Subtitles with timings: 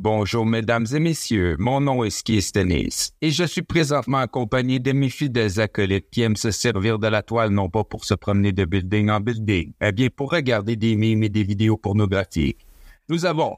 [0.00, 1.56] Bonjour, mesdames et messieurs.
[1.58, 6.22] Mon nom est Ski Stennis et je suis présentement accompagné de mes fidèles acolytes qui
[6.22, 9.72] aiment se servir de la toile non pas pour se promener de building en building,
[9.80, 12.64] mais bien pour regarder des mimes et des vidéos pornographiques.
[13.08, 13.56] Nous avons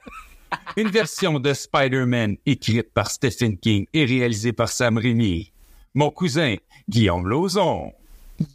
[0.78, 5.52] une version de Spider-Man écrite par Stephen King et réalisée par Sam Raimi.
[5.92, 6.56] Mon cousin,
[6.88, 7.92] Guillaume Lauzon.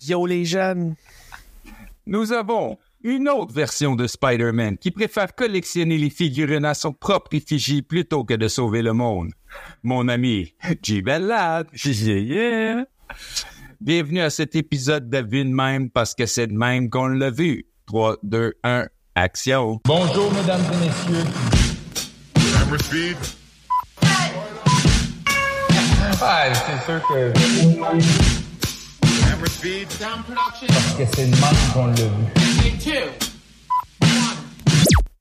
[0.02, 0.96] Yo les jeunes.
[2.08, 7.36] Nous avons une autre version de Spider-Man qui préfère collectionner les figurines à son propre
[7.36, 9.30] effigie plutôt que de sauver le monde.
[9.84, 11.04] Mon ami, J.
[11.04, 11.68] Bellad.
[11.86, 12.86] Yeah, yeah.
[13.80, 17.30] Bienvenue à cet épisode de Vue de même parce que c'est de même qu'on l'a
[17.30, 17.68] vu.
[17.86, 19.80] 3, 2, 1, action.
[19.86, 21.30] Bonjour, mesdames et messieurs.
[22.34, 23.18] Camera speed.
[26.22, 28.45] Ah, c'est sûr que,
[29.48, 29.88] Speed.
[29.90, 32.26] que c'est le qu'on l'a vu.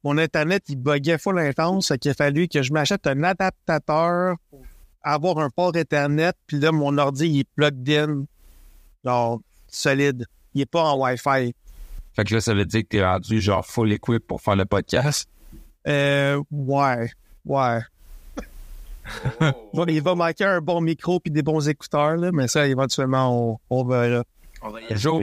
[0.02, 4.36] Mon Internet, il buguait full intense, fait qu'il a fallu que je m'achète un adaptateur
[4.50, 4.62] pour
[5.02, 8.24] avoir un port Ethernet, puis là, mon ordi, il est plugged in,
[9.04, 10.26] genre, solide.
[10.54, 11.54] Il est pas en Wi-Fi.
[12.14, 14.64] Fait que là, ça veut dire que t'es rendu genre full equip pour faire le
[14.66, 15.28] podcast?
[15.88, 17.10] Euh, ouais,
[17.44, 17.80] ouais.
[19.72, 23.58] Bon, il va manquer un bon micro puis des bons écouteurs, là, mais ça, éventuellement,
[23.70, 24.24] on, on verra.
[24.90, 25.22] Un jour,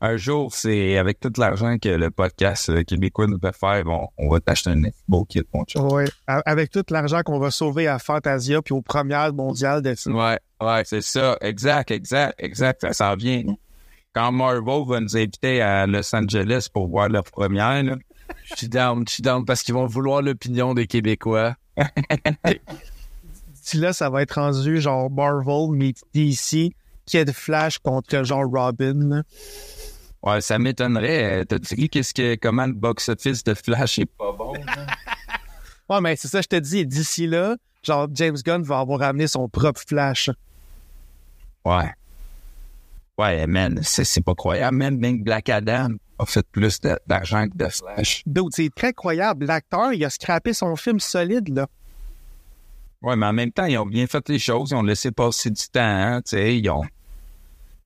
[0.00, 3.82] un jour, c'est avec tout l'argent que le podcast euh, québécois nous fait faire,
[4.16, 5.80] on va t'acheter un beau kit, mon chat.
[5.82, 6.04] Ouais.
[6.26, 10.16] A- Avec tout l'argent qu'on va sauver à Fantasia puis aux premières mondiales de films.
[10.16, 11.36] Ouais, ouais, c'est ça.
[11.40, 12.80] Exact, exact, exact.
[12.82, 13.42] Ça s'en vient.
[14.14, 17.96] Quand Marvel va nous inviter à Los Angeles pour voir leur première, là,
[18.44, 21.54] Je suis down, je suis down parce qu'ils vont vouloir l'opinion des Québécois.
[23.68, 26.72] Si là, ça va être rendu genre Marvel, mais DC,
[27.04, 28.94] Kid Flash contre genre Robin.
[29.08, 29.22] là.
[30.22, 31.44] ouais, ça m'étonnerait.
[31.44, 34.54] T'as-tu dit qu'est-ce que, comment le box-office de Flash est pas bon?
[35.90, 39.26] Ouais, mais c'est ça, je te dis, d'ici là, genre James Gunn va avoir amené
[39.26, 40.28] son propre Flash.
[41.64, 41.90] Ouais.
[43.18, 44.76] Ouais, man, c'est, c'est pas croyable.
[44.76, 45.88] Même Black Adam
[46.18, 48.22] a fait plus de- d'argent que de Flash.
[48.26, 49.46] Dude, c'est très croyable.
[49.46, 51.66] L'acteur, il a scrappé son film solide, là.
[53.02, 54.70] Ouais, mais en même temps, ils ont bien fait les choses.
[54.70, 56.58] Ils ont laissé passer du temps, hein, tu sais.
[56.58, 56.82] Ils ont,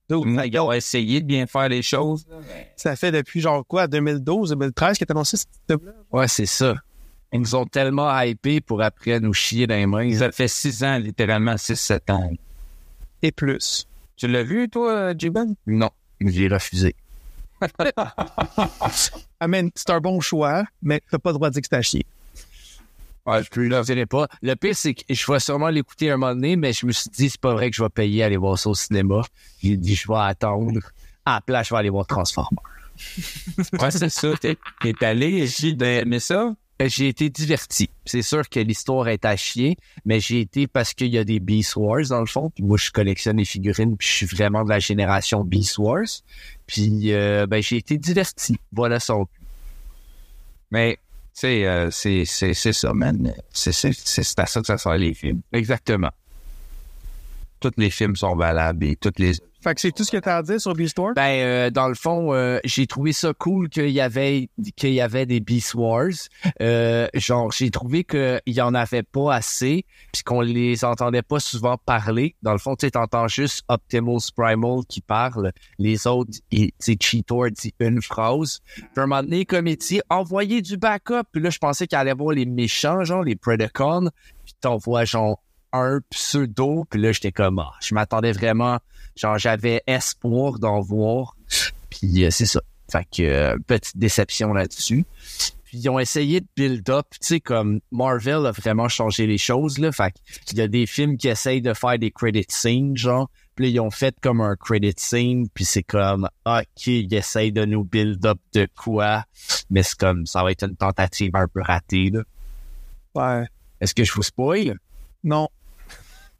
[0.09, 2.25] ils ont essayé de bien faire les choses.
[2.75, 5.91] ça fait depuis genre quoi, 2012, 2013 qu'il est annoncé ce film-là?
[6.11, 6.75] Ouais, c'est ça.
[7.31, 10.15] Ils nous ont tellement hypés pour après nous chier dans les mains.
[10.17, 12.31] Ça fait six ans, littéralement, six, sept ans.
[13.21, 13.87] Et plus.
[14.15, 15.55] Tu l'as vu, toi, J-Ben?
[15.65, 15.89] Non,
[16.21, 16.95] j'ai refusé.
[19.39, 21.75] Ah, man, c'est un bon choix, mais t'as pas le droit de dire que c'est
[21.75, 22.05] à chier.
[23.25, 24.27] Ouais, je ne dirai pas.
[24.41, 27.09] Le pire, c'est que je vais sûrement l'écouter un moment donné, mais je me suis
[27.09, 29.21] dit, c'est pas vrai que je vais payer à aller voir ça au cinéma.
[29.63, 30.79] J'ai dit, je vais attendre.
[31.25, 32.63] À la place, je vais aller voir Transformers.
[33.79, 34.29] Ouais, c'est ça.
[34.39, 36.53] T'es, t'es allé, j'ai aimé ça.
[36.79, 37.89] J'ai été diverti.
[38.05, 41.39] C'est sûr que l'histoire est à chier, mais j'ai été parce qu'il y a des
[41.39, 42.49] Beast Wars dans le fond.
[42.49, 46.07] Puis moi, je collectionne les figurines, puis je suis vraiment de la génération Beast Wars.
[46.67, 48.57] Puis euh, ben, j'ai été diverti.
[48.73, 49.27] Voilà son.
[50.71, 50.97] Mais,
[51.33, 53.33] sais, euh, c'est, ça, man.
[53.51, 55.41] C'est à ça que ça sert les films.
[55.51, 56.11] Exactement.
[57.59, 59.33] Tous les films sont valables et toutes les...
[59.63, 61.13] Fait que c'est tout ce que t'as à dire sur Beastore?
[61.15, 64.99] Ben, euh, dans le fond, euh, j'ai trouvé ça cool qu'il y avait qu'il y
[64.99, 66.11] avait des Beast Wars.
[66.61, 71.39] Euh, genre, j'ai trouvé qu'il y en avait pas assez, puis qu'on les entendait pas
[71.39, 72.35] souvent parler.
[72.41, 75.53] Dans le fond, tu sais, t'entends juste Optimus Primal qui parle.
[75.79, 78.59] Les autres, tu sais, Cheetor dit une phrase.
[78.75, 81.23] Puis un moment donné, comme il dit, envoyer du backup.
[81.31, 84.09] Puis là, je pensais qu'il allait voir les méchants, genre les Predacons.
[84.43, 85.41] Puis t'envoies genre
[85.71, 86.85] un pseudo.
[86.89, 88.79] Puis là, j'étais comme, ah, je m'attendais vraiment
[89.15, 91.35] genre j'avais espoir d'en voir.
[91.89, 92.61] Puis euh, c'est ça.
[92.91, 95.05] Fait que euh, petite déception là-dessus.
[95.63, 97.07] Puis ils ont essayé de build up.
[97.11, 99.91] Tu sais comme Marvel a vraiment changé les choses là.
[99.91, 100.13] Fait
[100.45, 103.29] qu'il y a des films qui essayent de faire des credit scenes genre.
[103.55, 105.47] Puis là, ils ont fait comme un credit scene.
[105.53, 109.25] Puis c'est comme ok ils essayent de nous build up de quoi?
[109.69, 112.21] Mais c'est comme ça va être une tentative un peu ratée là.
[113.15, 113.45] Ouais.
[113.79, 114.79] est-ce que je vous spoil?
[115.23, 115.47] Non.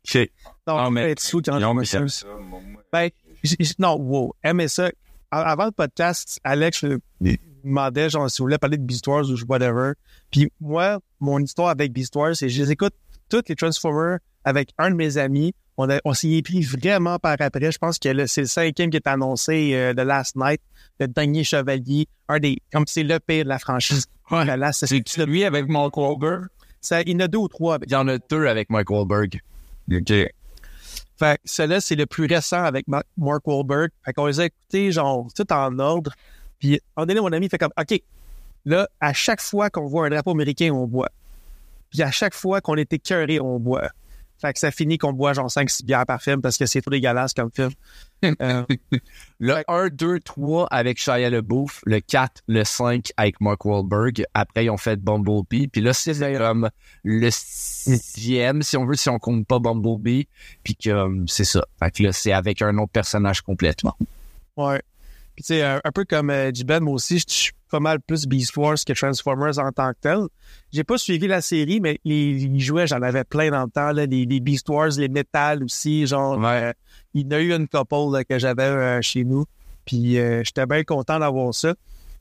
[0.08, 0.30] Ok
[0.68, 2.26] Non, Ah, mais- être sous quand tu mis fais ça.
[2.92, 3.10] Ben,
[3.80, 4.34] non, wow.
[4.44, 4.90] Aimez ça.
[5.32, 6.84] A- Avant le podcast, Alex
[7.22, 9.94] lui demandait, genre, si vous voulez parler de Beast Wars ou whatever.
[10.32, 12.94] Puis moi, mon histoire avec Beast Wars, c'est que je les écoute
[13.30, 15.54] toutes les Transformers avec un de mes amis.
[15.78, 17.72] On, a- on s'y est pris vraiment par après.
[17.72, 20.62] Je pense que le- c'est le cinquième qui est annoncé euh, de Last Night,
[21.00, 24.06] le dernier chevalier, un des, comme c'est le pire de la franchise.
[24.32, 24.46] Ouais.
[24.72, 26.46] C'est celui avec Mark Wahlberg?
[26.80, 27.76] ça, il y en a deux ou trois.
[27.76, 29.40] avec- il y en a deux avec Mike Wahlberg
[29.92, 30.08] OK.
[30.08, 33.92] Fait que celui-là, c'est le plus récent avec Ma- Mark Wahlberg.
[34.04, 36.14] Fait qu'on les a écoutés, genre, tout en ordre.
[36.60, 38.02] Puis, en donné, mon ami fait comme, OK,
[38.66, 41.10] là, à chaque fois qu'on voit un drapeau américain, on boit.
[41.90, 43.90] Puis à chaque fois qu'on est écœuré, on boit.
[44.44, 46.92] Fait que ça finit qu'on boit genre 5-6 bières par film parce que c'est trop
[46.92, 47.72] dégueulasse comme film.
[48.42, 48.64] Euh,
[49.40, 54.26] Le 1, 2, 3 avec Shia LeBouf, le 4, le 5 avec Mark Wahlberg.
[54.34, 55.70] Après, ils ont fait Bumblebee.
[55.70, 56.70] Puis là, c'est comme
[57.06, 60.28] le sixième, si on veut, si on compte pas Bumblebee.
[60.66, 61.64] Puis que euh, c'est ça.
[61.80, 63.96] Fait que là, c'est avec un autre personnage complètement.
[64.58, 64.82] ouais.
[65.36, 68.00] Puis tu sais, un, un peu comme euh, J-Ben, moi aussi, je suis pas mal
[68.00, 70.20] plus Beast Wars que Transformers en tant que tel.
[70.72, 73.92] J'ai pas suivi la série, mais les, les jouets, j'en avais plein dans le temps,
[73.92, 76.66] là, les, les Beast Wars, les Metal aussi, genre, Ouais.
[76.66, 76.74] euh,
[77.16, 79.46] il y en a eu une couple là, que j'avais euh, chez nous,
[79.86, 81.74] puis euh, j'étais bien content d'avoir ça.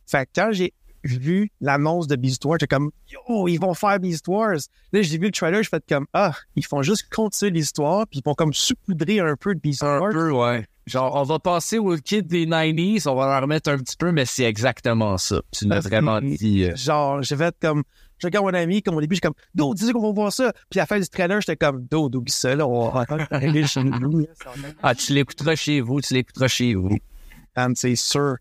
[0.06, 0.72] Fait que quand j'ai
[1.04, 4.56] vu l'annonce de Beast Wars, j'étais comme, yo, ils vont faire Beast Wars.
[4.92, 8.20] Là, j'ai vu le trailer, je fais comme, ah, ils font juste continuer l'histoire, puis
[8.20, 10.12] ils vont comme saupoudrer un peu de Beast Un Wars.
[10.12, 10.64] peu, ouais.
[10.86, 14.10] Genre, on va passer aux kids des 90s, on va leur remettre un petit peu,
[14.10, 15.40] mais c'est exactement ça.
[15.52, 16.64] Tu l'as vraiment dit.
[16.64, 17.84] euh, Genre, j'ai fait comme,
[18.18, 20.32] je regarde mon ami, comme au début, je suis comme, Dude, dis qu'on va voir
[20.32, 20.52] ça.
[20.70, 23.06] Puis à la fin du trailer, j'étais comme, Dude, oublie ça, là, on va
[23.66, 24.26] chez nous.
[24.82, 26.98] Ah, tu l'écouteras chez vous, tu l'écouteras chez vous.
[27.56, 28.36] And c'est sûr.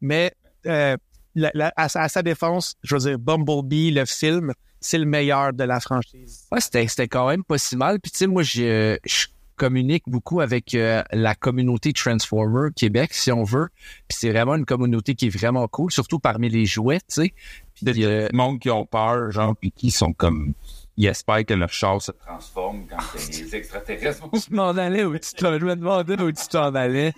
[0.00, 0.32] Mais,
[0.66, 0.96] euh,
[1.34, 5.06] la- la- à, sa- à sa défense, je veux dire, Bumblebee, le film, c'est le
[5.06, 6.46] meilleur de la franchise.
[6.52, 7.98] Ouais, c'était, c'était quand même pas si mal.
[8.00, 9.26] Puis tu sais, moi, je, je
[9.58, 13.68] communique beaucoup avec euh, la communauté Transformer Québec, si on veut.
[14.08, 17.34] Puis c'est vraiment une communauté qui est vraiment cool, surtout parmi les jouets, tu sais.
[17.74, 20.54] Puis euh, Le monde qui ont peur, genre, puis qui sont comme.
[20.96, 22.96] Ils espèrent que leur char se transforme quand
[23.28, 26.74] les extraterrestres vont je m'en allais où tu t'en, je me demandais où tu t'en
[26.74, 27.12] allais.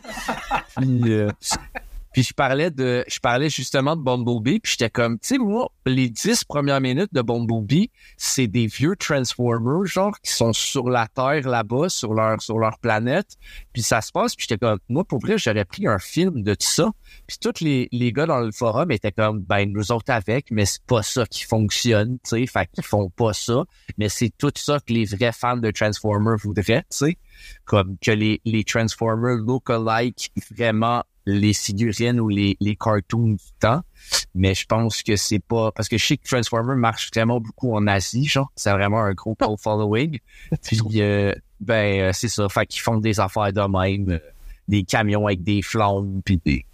[0.76, 1.30] puis, euh,
[2.12, 5.70] puis je parlais de, je parlais justement de Bumblebee, puis j'étais comme, tu sais, moi,
[5.86, 11.06] les dix premières minutes de Bumblebee, c'est des vieux Transformers, genre, qui sont sur la
[11.06, 13.36] Terre là-bas, sur leur, sur leur planète,
[13.72, 16.54] puis ça se passe, puis j'étais comme, moi, pour vrai, j'aurais pris un film de
[16.54, 16.90] tout ça,
[17.26, 20.66] puis tous les, les gars dans le forum étaient comme, ben, nous autres avec, mais
[20.66, 23.64] c'est pas ça qui fonctionne, tu sais, fait qu'ils font pas ça,
[23.98, 27.18] mais c'est tout ça que les vrais fans de Transformers voudraient, tu sais,
[27.64, 33.82] comme que les, les Transformers look-alike vraiment les figurines ou les, les cartoons du temps.
[34.34, 35.72] Mais je pense que c'est pas...
[35.72, 38.50] Parce que je sais que Transformers marche vraiment beaucoup en Asie, genre.
[38.56, 40.18] C'est vraiment un gros cult following.
[40.62, 42.48] Puis, euh, ben, euh, c'est ça.
[42.48, 44.10] Fait qu'ils font des affaires de même.
[44.10, 44.18] euh,
[44.70, 46.64] des camions avec des flammes, puis des...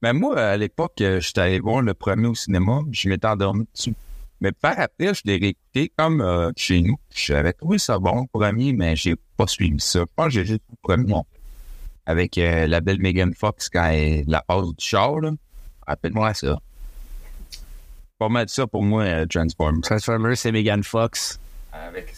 [0.00, 3.66] Mais moi, à l'époque, j'étais allé voir le premier au cinéma, puis je m'étais endormi
[3.74, 3.94] dessus.
[4.40, 6.96] Mais par après, je l'ai réécouté comme euh, chez nous.
[7.14, 10.00] J'avais trouvé ça bon, le premier, mais j'ai pas suivi ça.
[10.00, 11.14] Je pense que j'ai juste le premier.
[12.06, 15.16] Avec euh, la belle Megan Fox quand elle la passe du char.
[15.86, 16.58] Rappelle-moi ça.
[18.18, 19.80] Pas mal ça pour moi, euh, Transformers.
[19.82, 21.38] Transformers, c'est Megan Fox.
[21.72, 22.12] Avec.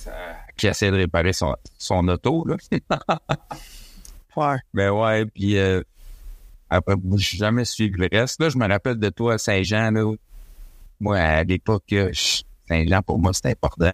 [0.56, 2.56] Qui essaie de réparer son, son auto, là.
[4.36, 4.56] Ouais.
[4.72, 5.80] Ben ouais, puis euh,
[6.68, 8.40] après, moi, j'ai jamais suivi le reste.
[8.40, 10.12] Là, je me rappelle de toi, Saint-Jean, là.
[10.98, 13.92] Moi, à l'époque, euh, je- Saint-Jean, pour moi, c'était important.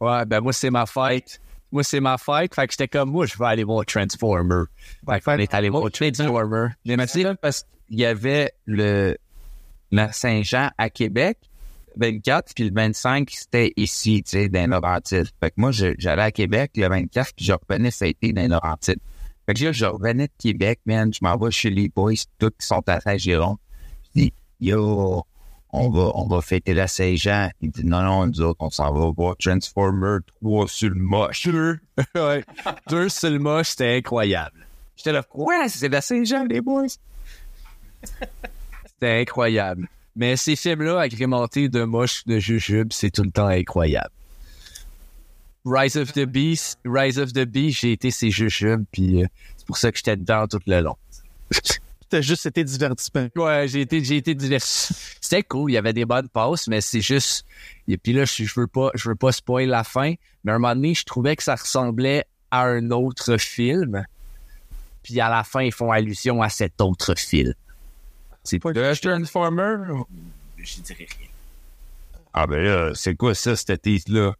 [0.00, 1.40] Ouais, ben moi, c'est ma fête.
[1.72, 2.54] Moi, c'est ma fête.
[2.54, 4.64] Fait que j'étais comme, moi, je vais aller voir Transformer.
[5.08, 6.68] Fait qu'on est allé voir Transformer.
[6.84, 9.16] Mais sais, parce qu'il y avait le
[9.92, 11.38] la Saint-Jean à Québec,
[11.96, 15.28] 24, puis le 25, c'était ici, tu sais, dans Laurentides.
[15.40, 18.48] Fait que moi, j'allais à Québec le 24, puis je revenais, ça a été dans
[18.48, 19.00] Laurentides.
[19.46, 22.66] Fait que je revenais de Québec, man, je m'en vais chez les boys, tous qui
[22.66, 23.56] sont à Saint-Giron.
[24.04, 25.24] Je dis, yo,
[25.72, 27.50] on va, on va fêter la Saint-Jean.
[27.60, 31.48] Il dit, non, non, nous autres, on s'en va voir Transformer 3 sur le moche.
[31.48, 31.78] Deux.
[32.14, 32.44] ouais.
[33.08, 34.66] Sur le moche, c'était incroyable.
[34.96, 36.86] J'étais là, quoi, c'est la Saint-Jean, les boys?
[38.86, 39.88] C'était incroyable.
[40.14, 44.10] Mais ces films-là, agrémentés de moches de jujubes, c'est tout le temps incroyable.
[45.66, 49.26] Rise of the Beast, Rise of the Beast, j'ai été ces jujubes, puis euh,
[49.56, 50.96] c'est pour ça que j'étais dedans tout le long.
[52.08, 53.28] C'était juste, c'était divertissement.
[53.34, 54.94] Ouais, j'ai été, j'ai été diverti.
[55.20, 57.44] C'était cool, il y avait des bonnes passes, mais c'est juste.
[57.88, 60.54] Et puis là, je, je veux pas, je veux pas spoiler la fin, mais à
[60.54, 64.04] un moment donné, je trouvais que ça ressemblait à un autre film.
[65.02, 67.54] Puis à la fin, ils font allusion à cet autre film.
[68.44, 69.76] C'est De Transformer?
[70.58, 71.28] Je dirais rien.
[72.38, 74.34] Ah ben là, c'est quoi ça, cette tease-là?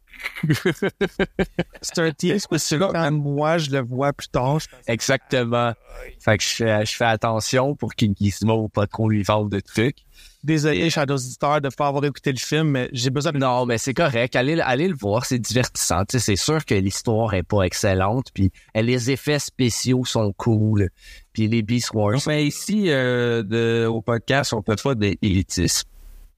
[1.81, 5.73] C'est un tease parce que quand moi, je le vois plus tard, Exactement.
[6.19, 9.59] Fait que je, fais- je fais attention pour qu'il Gizmo pas trop lui vende de
[9.59, 9.97] trucs.
[10.43, 13.39] désolé, chers auditeurs, de ne pas avoir écouté le film, mais j'ai besoin de...
[13.39, 14.35] Non, mais c'est correct.
[14.35, 16.03] Allez, allez le voir, c'est divertissant.
[16.07, 20.89] C'est sûr que l'histoire est pas excellente, puis euh, les effets spéciaux sont cool,
[21.33, 22.19] puis les Beast Wars.
[22.27, 25.89] Mais ici, euh, de, au podcast, on peut pas d'élitisme.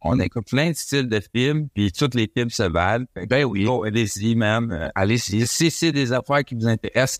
[0.02, 3.06] On écoute plein de styles de films, puis tous les films se valent.
[3.30, 3.66] Ben oui.
[3.68, 4.92] oh, allez-y, même.
[4.96, 5.46] Allez-y.
[5.46, 7.20] Si c'est des affaires qui vous intéressent,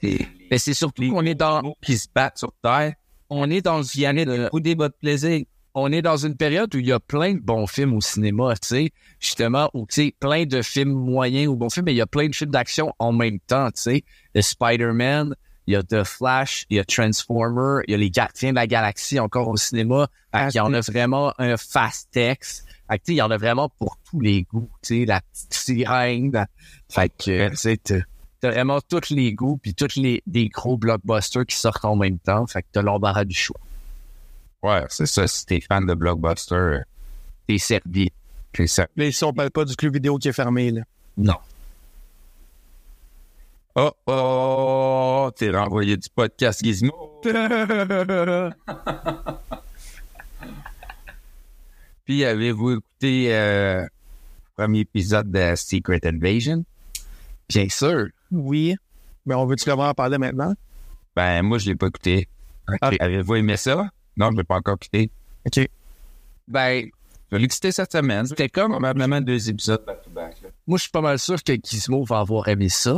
[0.50, 2.94] Mais c'est surtout qu'on est dans, qui se battent sur Terre,
[3.30, 5.44] on est dans y allez de bouder votre plaisir.
[5.76, 8.56] on est dans une période où il y a plein de bons films au cinéma,
[8.56, 11.98] tu sais, justement, où tu sais, plein de films moyens ou bons films, mais il
[11.98, 14.04] y a plein de films d'action en même temps, tu sais.
[14.34, 15.36] Le Spider-Man,
[15.68, 18.56] il y a The Flash, il y a Transformer, il y a les Gardiens de
[18.56, 20.08] la Galaxie encore au cinéma.
[20.34, 22.66] Qu'il y en a vraiment un fast text.
[22.90, 26.46] Fait il y en a vraiment pour tous les goûts, tu sais, la petite sirène.
[26.90, 28.00] Fait que, tu sais, t'as-
[28.42, 32.48] vraiment tous les goûts puis tous les des gros blockbusters qui sortent en même temps.
[32.48, 33.60] Fait que t'as l'embarras du choix.
[34.64, 35.28] Ouais, c'est ça.
[35.28, 36.80] Si t'es fan de Blockbuster, euh,
[37.48, 38.10] T'es servi.
[38.54, 38.88] c'est ça.
[38.96, 40.82] Là, ici, on parle pas du club vidéo qui est fermé, là.
[41.18, 41.36] Non.
[43.76, 47.22] Oh, oh, t'es renvoyé du podcast Gizmo.
[52.10, 53.88] Puis, avez-vous écouté euh, le
[54.56, 56.66] premier épisode de Secret Invasion?
[57.48, 58.08] Bien sûr.
[58.32, 58.76] Oui.
[59.28, 60.56] Mais on veut-tu vraiment en parler maintenant?
[61.16, 62.28] Ben, moi, je l'ai pas écouté.
[62.82, 62.90] Ah.
[63.00, 63.92] Avez-vous aimé ça?
[64.18, 65.12] Non, je l'ai pas encore écouté.
[65.46, 65.70] OK.
[66.48, 66.90] Ben,
[67.32, 68.26] Je l'ai écouté cette semaine.
[68.26, 70.38] C'était comme probablement deux épisodes back-to-back.
[70.66, 72.98] moi, je suis pas mal sûr que Gizmo va avoir aimé ça.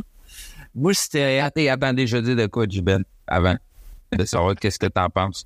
[0.74, 1.40] Moi, c'était...
[1.40, 3.58] Attends, attends, déjà dit de quoi, Juben, avant
[4.18, 5.46] de savoir qu'est-ce que t'en penses.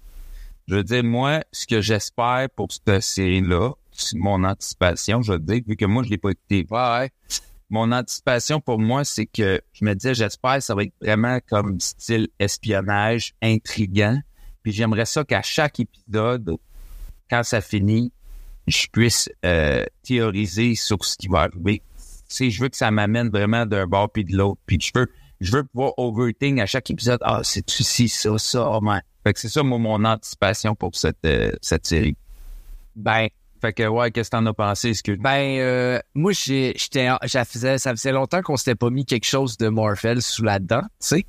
[0.67, 3.71] Je veux dire, moi, ce que j'espère pour cette série-là,
[4.15, 6.65] mon anticipation, je veux dire, vu que moi, je l'ai pas écouté.
[6.69, 7.11] Ouais.
[7.69, 11.39] Mon anticipation pour moi, c'est que je me disais, j'espère que ça va être vraiment
[11.49, 14.19] comme style espionnage, intriguant.
[14.63, 16.57] Puis j'aimerais ça qu'à chaque épisode,
[17.29, 18.11] quand ça finit,
[18.67, 21.81] je puisse euh, théoriser sur ce qui va arriver.
[21.97, 24.59] Tu sais, je veux que ça m'amène vraiment d'un bord puis de l'autre.
[24.65, 27.19] Puis je veux, je veux pouvoir overthink à chaque épisode.
[27.23, 29.01] Ah, c'est ci, ça, ça, oh man.
[29.23, 32.15] Fait que c'est ça, moi, mon anticipation pour cette, euh, cette série.
[32.95, 33.27] Ben,
[33.59, 34.89] Fait que, ouais, qu'est-ce que t'en as pensé?
[34.89, 38.89] Excuse moi ben, euh, moi, j'ai, j'étais, ça faisait, ça faisait longtemps qu'on s'était pas
[38.89, 41.25] mis quelque chose de Marvel sous la dent, tu sais.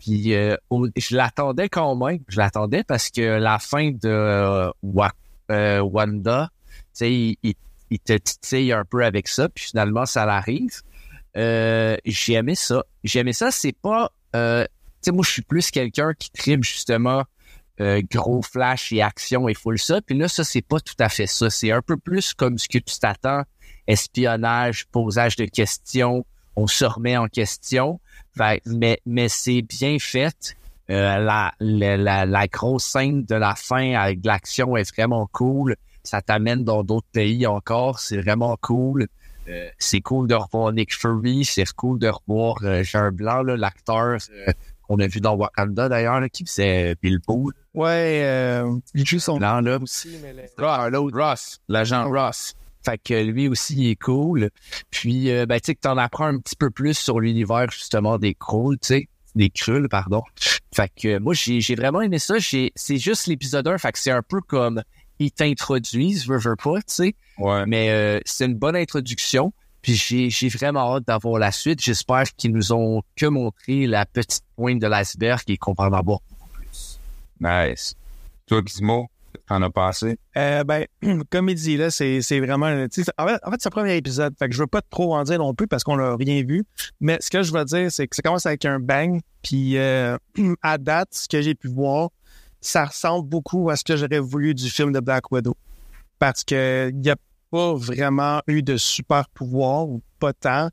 [0.00, 0.56] Puis, euh,
[0.96, 2.18] je l'attendais quand même.
[2.26, 5.12] Je l'attendais parce que la fin de Wa-
[5.48, 7.54] Wanda, tu sais, il, il,
[7.90, 9.48] il te titille un peu avec ça.
[9.48, 10.82] Puis finalement, ça l'arrive.
[11.38, 12.84] Euh, j'ai aimé ça.
[13.04, 13.50] J'ai aimé ça.
[13.50, 14.70] C'est pas, euh, tu
[15.02, 17.24] sais, moi, je suis plus quelqu'un qui tripe justement
[17.80, 20.00] euh, gros flash et action et full ça.
[20.00, 21.48] Puis là, ça, c'est pas tout à fait ça.
[21.48, 23.42] C'est un peu plus comme ce que tu t'attends.
[23.86, 26.26] Espionnage, posage de questions,
[26.56, 28.00] on se remet en question.
[28.66, 30.56] Mais mais c'est bien fait.
[30.90, 35.76] Euh, la, la, la, la grosse scène de la fin avec l'action est vraiment cool.
[36.02, 37.98] Ça t'amène dans d'autres pays encore.
[37.98, 39.06] C'est vraiment cool.
[39.48, 41.44] Euh, c'est cool de revoir Nick Fury.
[41.44, 44.52] C'est cool de revoir euh, Jean Blanc, l'acteur euh,
[44.82, 47.50] qu'on a vu dans Wakanda d'ailleurs, qui faisait Bilbo.
[47.74, 49.78] Ouais, euh, il joue son Blanc, là.
[49.80, 50.34] aussi, mais.
[50.58, 52.54] Ross, l'agent Ross.
[52.84, 54.50] Fait que lui aussi, il est cool.
[54.90, 58.18] Puis, euh, ben, tu sais, que t'en apprends un petit peu plus sur l'univers, justement,
[58.18, 59.08] des Krulls, tu sais.
[59.34, 60.22] Des Krulls, pardon.
[60.74, 62.36] Fait que euh, moi, j'ai j'ai vraiment aimé ça.
[62.40, 64.82] C'est juste l'épisode 1, fait que c'est un peu comme
[65.18, 67.14] ils t'introduisent, veux, veux pas, tu sais.
[67.38, 67.64] Ouais.
[67.66, 69.52] Mais euh, c'est une bonne introduction.
[69.82, 71.80] Puis j'ai j'ai vraiment hâte d'avoir la suite.
[71.80, 75.92] J'espère qu'ils nous ont que montré la petite pointe de l'iceberg et qu'on va en
[75.92, 76.98] avoir beaucoup plus.
[77.40, 77.94] Nice.
[78.46, 79.08] Toi, Gizmo,
[79.46, 80.18] t'en as passé?
[80.36, 80.86] Euh, ben,
[81.30, 82.88] comme il dit, là, c'est, c'est vraiment.
[82.88, 84.34] tu sais, En fait, en fait, c'est le premier épisode.
[84.38, 86.64] Fait que je veux pas trop en dire non plus parce qu'on l'a rien vu.
[87.00, 89.20] Mais ce que je veux dire, c'est que ça commence avec un bang.
[89.42, 90.16] Puis euh,
[90.62, 92.10] à date, ce que j'ai pu voir,
[92.60, 95.56] ça ressemble beaucoup à ce que j'aurais voulu du film de Black Widow.
[96.18, 97.16] Parce que il n'y a
[97.50, 100.68] pas vraiment eu de super pouvoir, ou pas tant.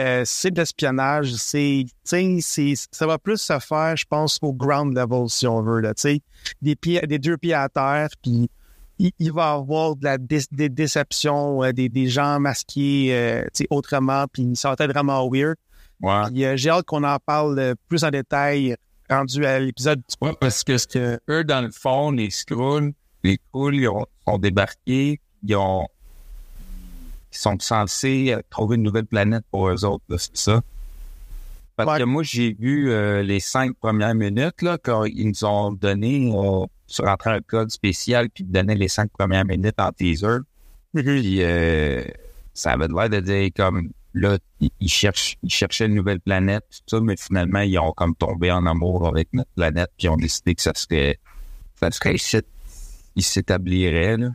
[0.00, 5.28] Euh, c'est de l'espionnage, c'est, ça va plus se faire, je pense, au ground level,
[5.28, 6.20] si on veut, là, tu sais,
[6.60, 8.50] des pieds, des deux pieds à terre, puis
[8.98, 13.10] il, il va y avoir de la dé- des déceptions, euh, des, des gens masqués
[13.12, 15.54] euh, tu sais, autrement, puis ça va être vraiment weird.
[16.00, 16.44] Ouais.
[16.44, 18.74] Euh, J'ai hâte qu'on en parle plus en détail
[19.10, 22.92] rendu à l'épisode du Ouais, parce que que eux, dans le fond, les Skrulls,
[23.22, 25.86] les Skrulls, ils ont, ont débarqué, ils ont,
[27.32, 30.62] ils sont censés euh, trouver une nouvelle planète pour eux autres, c'est ça?
[31.76, 31.98] Parce Ouais.
[31.98, 36.32] que moi, j'ai vu euh, les cinq premières minutes, là, quand ils nous ont donné,
[36.32, 40.38] euh, sur rentrer un code spécial, puis ils donnaient les cinq premières minutes en teaser.
[40.94, 42.04] Puis, euh,
[42.52, 46.64] ça avait l'air de dire comme, là, ils, ils cherchent, ils cherchaient une nouvelle planète,
[46.70, 50.10] tout ça, mais finalement, ils ont comme tombé en amour avec notre planète, puis ils
[50.10, 51.18] ont décidé que ça serait,
[51.80, 52.38] ça serait ici,
[53.16, 54.30] ils s'établiraient, là.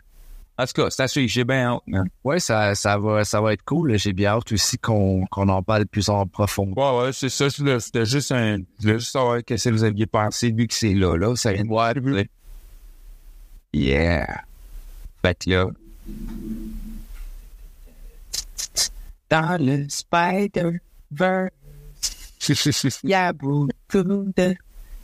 [0.57, 2.09] En tout cas, c'est à suivre, j'ai bien hâte, man.
[2.25, 3.98] Ouais, ça, ça va, ça va être cool.
[3.98, 6.95] J'ai bien hâte aussi qu'on qu'on en parle plus en profondeur.
[6.98, 9.86] Ouais, ouais, c'est ça, c'est- c'était juste un, je voulais juste savoir qu'est-ce que vous
[9.86, 12.27] aviez pensé, vu que c'est là, là, ça vient de.
[13.71, 14.41] Yeah.
[15.21, 15.67] Fait que là,
[19.29, 21.51] Dans le Spider-Verse,
[23.03, 23.71] y a beaucoup
[24.36, 24.55] de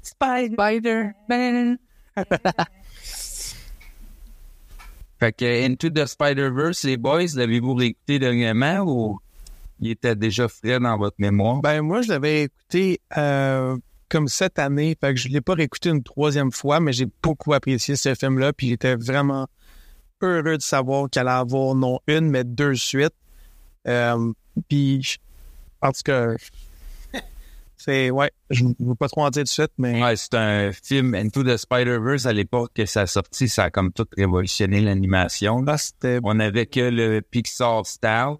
[0.01, 1.77] Spider-Man.
[5.19, 9.19] Fait que Into the Spider-Verse, les boys, l'avez-vous réécouté dernièrement ou
[9.79, 11.61] il était déjà frais dans votre mémoire?
[11.61, 13.77] Ben, moi, je l'avais écouté euh,
[14.09, 14.95] comme cette année.
[14.99, 18.53] Fait que je l'ai pas réécouté une troisième fois, mais j'ai beaucoup apprécié ce film-là.
[18.53, 19.47] Puis j'étais vraiment
[20.21, 23.13] heureux de savoir qu'elle allait avoir non une, mais deux suites.
[23.87, 24.31] Euh,
[24.67, 25.17] puis,
[25.81, 26.27] en tout cas,
[27.77, 30.33] c'est, ouais, je ne veux pas trop en dire tout de suite, mais Ouais, c'est
[30.33, 34.07] un film Into the Spider-Verse à l'époque que ça a sorti, ça a comme tout
[34.17, 35.61] révolutionné l'animation.
[35.61, 35.73] là.
[35.73, 38.35] là, c'était On avait que le Pixar style.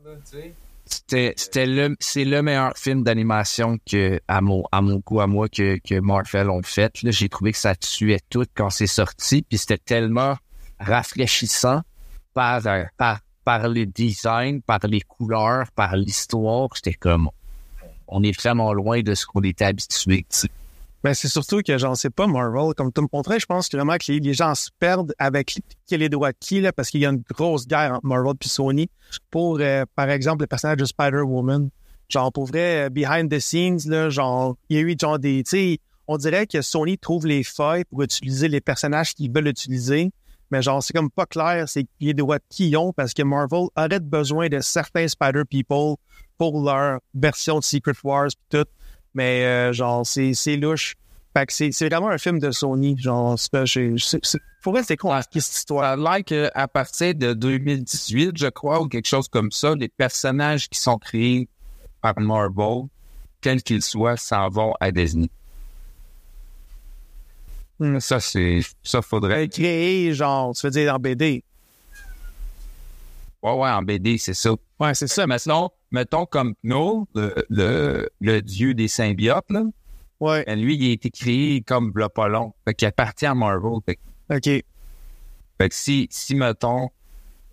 [0.88, 5.26] C'était, c'était le, c'est le meilleur film d'animation que, à mon, à mon goût, à
[5.26, 7.02] moi, que, que Marvel ont fait.
[7.02, 10.36] Là, j'ai trouvé que ça tuait tout quand c'est sorti, puis c'était tellement
[10.80, 11.82] rafraîchissant
[12.36, 12.62] par,
[12.98, 16.70] par, par les designs, par les couleurs, par l'histoire.
[16.76, 17.30] J'étais comme,
[18.08, 20.26] on est vraiment loin de ce qu'on était habitué.
[21.04, 22.74] Ben, c'est surtout que j'en sais pas Marvel.
[22.74, 25.98] Comme tu me montrais, je pense que vraiment que les, gens se perdent avec qui
[25.98, 28.90] les droits de qui, parce qu'il y a une grosse guerre entre Marvel et Sony
[29.30, 31.70] pour, euh, par exemple, le personnage de Spider-Woman.
[32.10, 35.44] Genre, pour vrai, euh, behind the scenes, là, genre, il y a eu genre des,
[36.08, 40.12] on dirait que Sony trouve les failles pour utiliser les personnages qu'ils veulent utiliser.
[40.52, 43.24] Mais genre, c'est comme pas clair, c'est les droits de qui ils ont parce que
[43.24, 45.96] Marvel aurait besoin de certains Spider-People
[46.38, 48.70] pour leur version de Secret Wars pis tout.
[49.14, 50.96] Mais euh, genre, c'est, louche.
[51.36, 52.98] Fait que c'est, vraiment un film de Sony.
[52.98, 53.38] Genre,
[54.62, 55.84] pour vrai, c'est compliqué cette histoire.
[55.84, 59.90] Ça a l'air qu'à partir de 2018, je crois, ou quelque chose comme ça, les
[59.90, 61.48] personnages qui sont créés
[62.02, 62.84] par Marvel,
[63.42, 65.30] quels qu'ils soient, s'en vont à Disney.
[67.80, 68.00] Hmm.
[68.00, 69.48] Ça, c'est, ça faudrait.
[69.50, 71.44] Créé, genre, tu veux dire en BD.
[73.44, 74.52] Ouais, ouais, en BD, c'est ça.
[74.80, 75.28] Ouais, c'est ça.
[75.28, 79.64] Mais Mettons, mettons comme nous, le, le, le dieu des symbiotes, là,
[80.20, 82.54] ouais, ben, lui, il a été créé comme le.
[82.66, 83.80] Fait qu'il appartient à Marvel.
[83.86, 84.44] Fait, ok.
[84.46, 86.90] fait que si, si, mettons,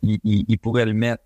[0.03, 1.23] il, il, il pourrait le mettre.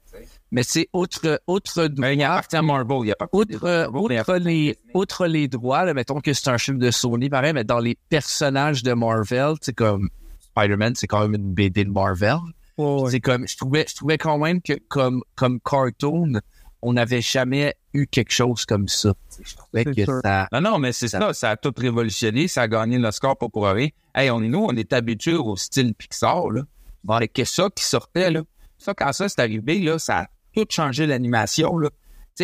[0.53, 2.99] Mais c'est autre, autre Mais il appartient à Marvel.
[3.03, 6.59] Il y a pas Outre, outre, les, outre les droits, là, mettons que c'est un
[6.59, 10.09] film de Sony, pareil, mais dans les personnages de Marvel, c'est comme
[10.41, 12.39] Spider-Man, c'est quand même une BD de Marvel.
[12.79, 13.11] Ouais.
[13.11, 16.41] C'est comme, je trouvais, je trouvais quand même que comme, comme cartoon,
[16.83, 19.15] on n'avait jamais eu quelque chose comme ça.
[19.43, 20.21] Je trouvais que sûr.
[20.23, 20.47] ça.
[20.53, 21.33] Non, non, mais c'est ça.
[21.33, 22.49] Ça a tout révolutionné.
[22.49, 23.89] Ça a gagné le score pas pour rien.
[24.15, 26.63] Hey, on est nous, on est habitués au style Pixar, là.
[27.03, 28.43] Bon, que ça qui sortait, là.
[28.79, 31.91] Ça, quand ça c'est arrivé, là, ça a tout changé l'animation, là.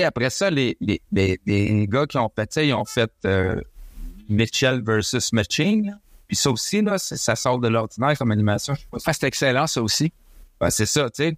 [0.05, 3.61] Après ça, les, les, les, les gars qui ont fait ça, ils ont fait euh,
[4.29, 5.87] Mitchell versus Matching.
[5.87, 5.93] là.
[6.27, 8.75] Puis ça aussi, là, ça, sort de l'ordinaire comme animation.
[9.05, 10.11] Ah, c'est excellent, ça aussi.
[10.59, 11.33] Ben, c'est ça, tu sais.